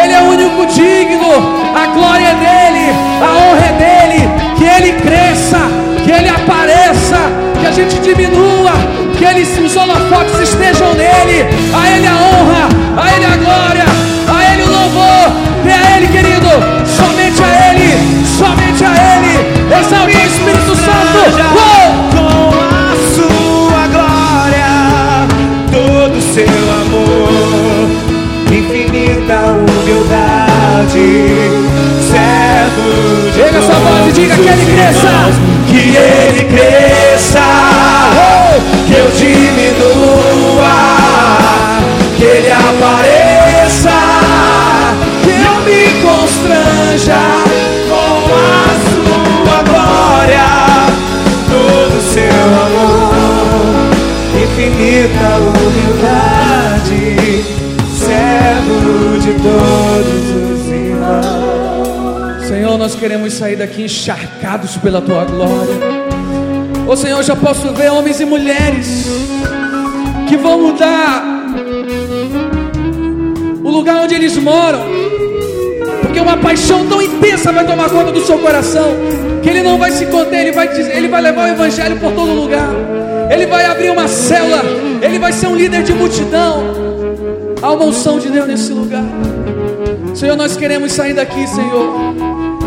[0.00, 1.32] Ele é o único digno,
[1.74, 2.86] a glória é dele,
[3.22, 4.28] a honra é dele.
[4.56, 5.58] Que ele cresça,
[6.04, 7.16] que ele apareça,
[7.60, 8.72] que a gente diminua,
[9.16, 11.46] que ele, os holofotes estejam nele.
[11.72, 13.84] A ele a honra, a ele a glória,
[14.28, 15.32] a ele o louvor.
[15.64, 16.48] Dê a ele, querido,
[16.86, 19.34] somente a ele, somente a ele.
[19.80, 21.18] Exalte o Espírito Santo.
[21.54, 21.87] Uou!
[29.28, 31.08] Infinita humildade,
[32.00, 35.08] servo de Pega essa voz e diga que ele cresça.
[35.68, 37.40] que ele cresça,
[38.86, 40.76] que eu diminua,
[42.16, 43.90] que ele apareça,
[45.22, 47.37] que eu me constranja
[62.88, 65.74] nós queremos sair daqui encharcados pela tua glória.
[66.86, 69.04] Ô Senhor, já posso ver homens e mulheres
[70.26, 71.22] que vão mudar
[73.62, 74.80] o lugar onde eles moram,
[76.00, 78.96] porque uma paixão tão intensa vai tomar conta do seu coração
[79.42, 82.10] que ele não vai se conter, ele vai, dizer, ele vai levar o evangelho por
[82.12, 82.70] todo lugar,
[83.30, 84.62] ele vai abrir uma célula,
[85.02, 86.62] ele vai ser um líder de multidão.
[87.60, 89.04] Há uma unção de Deus nesse lugar.
[90.14, 92.17] Senhor, nós queremos sair daqui, Senhor.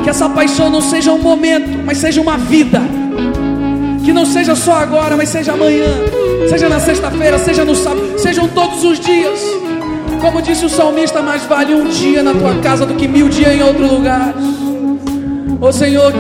[0.04, 2.82] Que essa paixão não seja um momento, mas seja uma vida.
[4.04, 5.86] Que não seja só agora, mas seja amanhã.
[6.50, 9.40] Seja na sexta-feira, seja no sábado, sejam todos os dias.
[10.20, 13.54] Como disse o salmista, mais vale um dia na tua casa do que mil dias
[13.54, 14.34] em outro lugar.
[15.60, 16.12] Ô Senhor,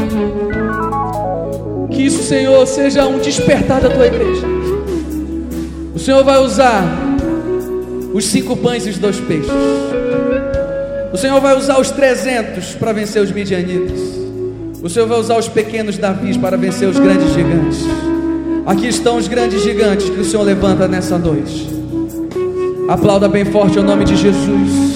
[1.90, 4.46] que isso, Senhor, seja um despertar da tua igreja.
[5.94, 6.84] O Senhor vai usar
[8.14, 9.52] os cinco pães e os dois peixes.
[11.14, 14.00] O Senhor vai usar os trezentos para vencer os midianitas.
[14.82, 17.80] O Senhor vai usar os pequenos Davis para vencer os grandes gigantes.
[18.66, 21.70] Aqui estão os grandes gigantes que o Senhor levanta nessa noite.
[22.88, 24.91] Aplauda bem forte o nome de Jesus.